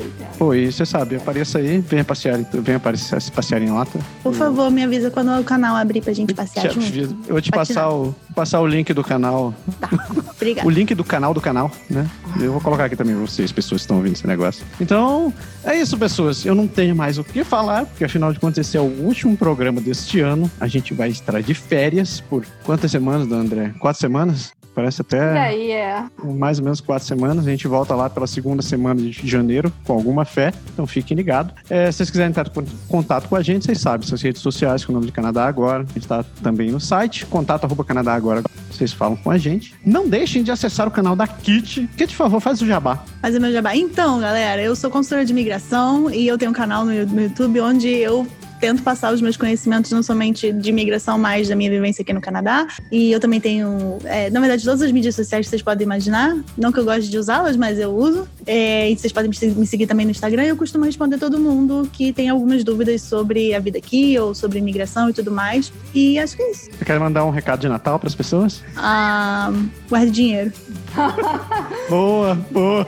[0.55, 3.99] E você sabe, apareça aí, venha passear, venha aparecer, se passear em lata.
[4.21, 7.17] Por favor, me avisa quando o canal abrir pra gente passear Te junto.
[7.27, 7.65] Eu vou te Patinar.
[7.65, 9.51] passar o, passar o link do canal.
[9.79, 9.89] Tá.
[10.35, 10.67] Obrigada.
[10.67, 12.07] O link do canal do canal, né?
[12.39, 14.63] Eu vou colocar aqui também pra vocês, pessoas que estão ouvindo esse negócio.
[14.79, 15.33] Então,
[15.63, 16.45] é isso, pessoas.
[16.45, 19.35] Eu não tenho mais o que falar, porque afinal de contas, esse é o último
[19.35, 20.51] programa deste ano.
[20.59, 23.73] A gente vai estar de férias por quantas semanas, André?
[23.79, 24.53] Quatro semanas?
[24.75, 26.03] Parece até aí, é.
[26.21, 27.47] mais ou menos quatro semanas.
[27.47, 30.51] A gente volta lá pela segunda semana de janeiro, com alguma fé.
[30.73, 31.53] Então fiquem ligados.
[31.69, 34.83] É, se vocês quiserem entrar em contato com a gente, vocês sabem, suas redes sociais
[34.83, 35.83] com o nome de Canadá Agora.
[35.83, 38.43] A gente está também no site, contato arroba Canadá Agora.
[38.69, 39.73] Vocês falam com a gente.
[39.85, 41.87] Não deixem de acessar o canal da Kit.
[41.95, 43.01] Kit, por favor, faz o jabá.
[43.21, 43.73] Fazer meu jabá.
[43.73, 47.87] Então, galera, eu sou consultora de imigração e eu tenho um canal no YouTube onde
[47.87, 48.27] eu
[48.65, 52.19] tento passar os meus conhecimentos não somente de imigração, mas da minha vivência aqui no
[52.19, 52.65] Canadá.
[52.91, 56.35] E eu também tenho, é, na verdade, todas as mídias sociais que vocês podem imaginar.
[56.57, 58.27] Não que eu goste de usá-las, mas eu uso.
[58.43, 60.45] É, e vocês podem me se- me seguir também no Instagram.
[60.45, 64.57] Eu costumo responder todo mundo que tem algumas dúvidas sobre a vida aqui ou sobre
[64.57, 65.71] imigração e tudo mais.
[65.93, 66.69] E acho que é isso.
[66.75, 68.63] Você quer mandar um recado de Natal para as pessoas?
[68.75, 69.53] Ah,
[69.87, 70.51] guarde dinheiro.
[71.89, 72.87] Boa, boa.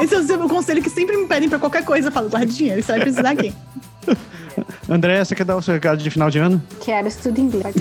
[0.00, 2.08] Esse é o conselho que sempre me pedem pra qualquer coisa.
[2.08, 3.52] Eu falo, guarde dinheiro, você vai precisar aqui.
[4.88, 6.62] André, você quer dar o seu recado de final de ano?
[6.80, 7.74] Quero estudo inglês.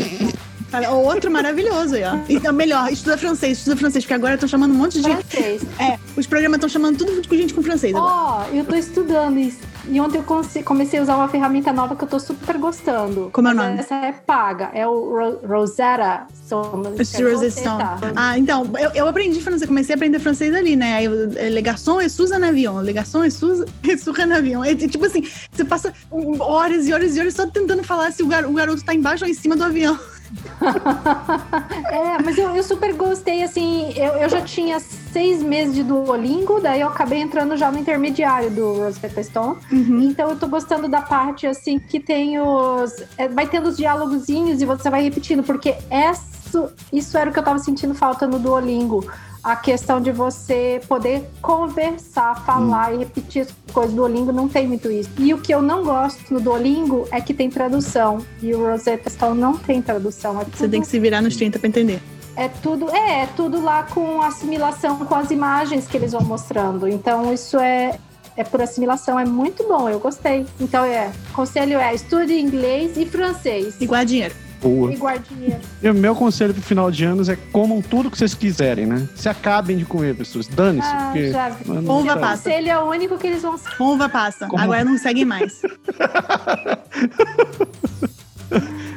[0.89, 2.17] Outro maravilhoso aí, ó.
[2.30, 5.09] Então, melhor, estuda francês, estuda francês, porque agora estão chamando um monte de.
[5.09, 5.61] Francês.
[5.78, 7.93] É, os programas estão chamando tudo com gente com francês.
[7.95, 9.59] Ó, eu tô estudando isso.
[9.88, 13.29] E ontem eu comecei a usar uma ferramenta nova que eu tô super gostando.
[13.34, 13.79] Como é o nome?
[13.79, 14.69] Essa é paga.
[14.73, 16.88] É o Ro Rosetta Stone.
[16.97, 17.77] Rosetta Stone.
[17.77, 17.97] tá?
[18.15, 20.95] Ah, então, eu, eu aprendi francês, comecei a aprender francês ali, né?
[20.95, 22.82] Aí, eu- é, Le garçon et Suza no avião.
[22.82, 23.32] Le garçon et
[24.38, 24.63] avião.
[24.63, 25.93] É, tipo assim, você passa
[26.39, 29.23] horas e horas e horas só tentando falar se o, gar- o garoto tá embaixo
[29.25, 29.97] ou em cima do avião.
[31.91, 36.59] É, mas eu, eu super gostei, assim, eu, eu já tinha seis meses de Duolingo,
[36.61, 39.57] daí eu acabei entrando já no intermediário do Rosetta Stone.
[40.05, 43.03] Então eu tô gostando da parte, assim, que tem os...
[43.17, 47.39] é, vai tendo os diálogozinhos e você vai repetindo, porque isso, isso era o que
[47.39, 49.05] eu tava sentindo falta no Duolingo.
[49.44, 54.68] A questão de você poder conversar, falar e repetir as coisas do Duolingo não tem
[54.68, 55.10] muito isso.
[55.18, 58.24] E o que eu não gosto no Duolingo é que tem tradução.
[58.42, 60.39] E o Rosetta Stone não tem tradução.
[60.39, 62.00] É Você tem que se virar nos 30 pra entender.
[62.36, 66.88] é tudo, é, é tudo lá com assimilação com as imagens que eles vão mostrando.
[66.88, 68.00] Então isso é
[68.38, 70.46] é por assimilação, é muito bom, eu gostei.
[70.60, 73.76] Então é, conselho é estude inglês e francês.
[73.82, 74.34] Igual a dinheiro.
[74.62, 74.93] Boa.
[74.93, 75.59] E guardinha.
[75.82, 79.07] E o meu conselho pro final de anos é comam tudo que vocês quiserem, né?
[79.16, 80.47] Se acabem de comer, pessoas.
[80.47, 81.32] Dane-se, Ah, porque.
[81.32, 81.68] já vi.
[81.68, 82.22] Mano, Uva sabe?
[82.22, 82.43] passa.
[82.49, 84.47] Conselho é o único que eles vão Com uva passa.
[84.47, 84.62] Como?
[84.62, 85.62] Agora não seguem mais.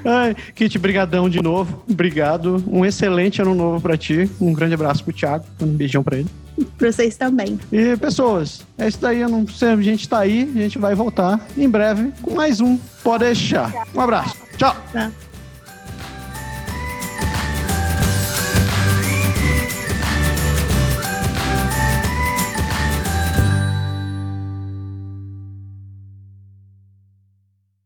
[0.04, 1.82] Ai, Kit, brigadão de novo.
[1.88, 2.62] Obrigado.
[2.66, 4.30] Um excelente ano novo pra ti.
[4.40, 5.44] Um grande abraço pro Thiago.
[5.62, 6.28] Um beijão pra ele.
[6.76, 7.58] pra vocês também.
[7.72, 9.20] E, pessoas, é isso daí.
[9.20, 10.50] Eu não sei, a gente tá aí.
[10.54, 12.76] A gente vai voltar em breve com mais um.
[13.02, 13.72] Pode deixar.
[13.94, 14.36] Um abraço.
[14.58, 14.76] Tchau.
[14.92, 15.10] Tá?